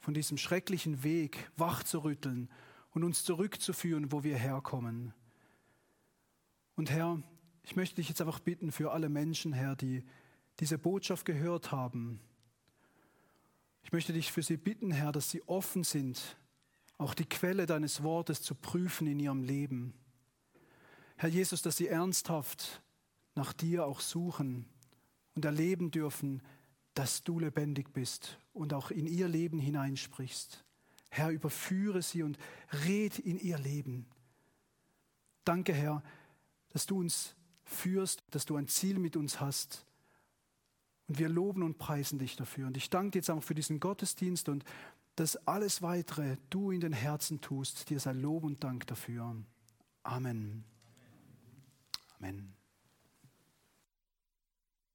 von 0.00 0.14
diesem 0.14 0.38
schrecklichen 0.38 1.02
Weg 1.02 1.50
wachzurütteln 1.56 2.48
und 2.90 3.04
uns 3.04 3.24
zurückzuführen, 3.24 4.12
wo 4.12 4.24
wir 4.24 4.36
herkommen. 4.36 5.12
Und 6.76 6.90
Herr, 6.90 7.22
ich 7.62 7.76
möchte 7.76 7.96
dich 7.96 8.08
jetzt 8.08 8.20
einfach 8.20 8.40
bitten 8.40 8.72
für 8.72 8.92
alle 8.92 9.08
Menschen, 9.08 9.52
Herr, 9.52 9.76
die 9.76 10.04
diese 10.60 10.78
Botschaft 10.78 11.24
gehört 11.24 11.72
haben. 11.72 12.20
Ich 13.82 13.92
möchte 13.92 14.12
dich 14.12 14.32
für 14.32 14.42
sie 14.42 14.56
bitten, 14.56 14.90
Herr, 14.90 15.12
dass 15.12 15.30
sie 15.30 15.42
offen 15.48 15.84
sind, 15.84 16.36
auch 16.98 17.14
die 17.14 17.28
Quelle 17.28 17.66
deines 17.66 18.02
Wortes 18.02 18.42
zu 18.42 18.54
prüfen 18.54 19.06
in 19.06 19.20
ihrem 19.20 19.42
Leben. 19.42 19.94
Herr 21.16 21.28
Jesus, 21.28 21.62
dass 21.62 21.76
sie 21.76 21.88
ernsthaft 21.88 22.82
nach 23.34 23.52
dir 23.52 23.86
auch 23.86 24.00
suchen 24.00 24.66
und 25.34 25.44
erleben 25.44 25.90
dürfen, 25.90 26.42
dass 26.98 27.22
du 27.22 27.38
lebendig 27.38 27.92
bist 27.92 28.40
und 28.52 28.74
auch 28.74 28.90
in 28.90 29.06
ihr 29.06 29.28
Leben 29.28 29.60
hineinsprichst. 29.60 30.64
Herr, 31.10 31.30
überführe 31.30 32.02
sie 32.02 32.24
und 32.24 32.36
red 32.86 33.20
in 33.20 33.38
ihr 33.38 33.56
Leben. 33.56 34.04
Danke, 35.44 35.72
Herr, 35.72 36.02
dass 36.70 36.86
du 36.86 36.98
uns 36.98 37.36
führst, 37.62 38.24
dass 38.32 38.46
du 38.46 38.56
ein 38.56 38.66
Ziel 38.66 38.98
mit 38.98 39.16
uns 39.16 39.38
hast. 39.38 39.86
Und 41.06 41.20
wir 41.20 41.28
loben 41.28 41.62
und 41.62 41.78
preisen 41.78 42.18
dich 42.18 42.34
dafür. 42.34 42.66
Und 42.66 42.76
ich 42.76 42.90
danke 42.90 43.12
dir 43.12 43.18
jetzt 43.18 43.30
auch 43.30 43.44
für 43.44 43.54
diesen 43.54 43.78
Gottesdienst 43.78 44.48
und 44.48 44.64
dass 45.14 45.36
alles 45.46 45.82
weitere 45.82 46.36
du 46.50 46.72
in 46.72 46.80
den 46.80 46.92
Herzen 46.92 47.40
tust. 47.40 47.90
Dir 47.90 48.00
sei 48.00 48.12
Lob 48.12 48.42
und 48.42 48.64
Dank 48.64 48.88
dafür. 48.88 49.36
Amen. 50.02 50.64
Amen. 52.18 52.57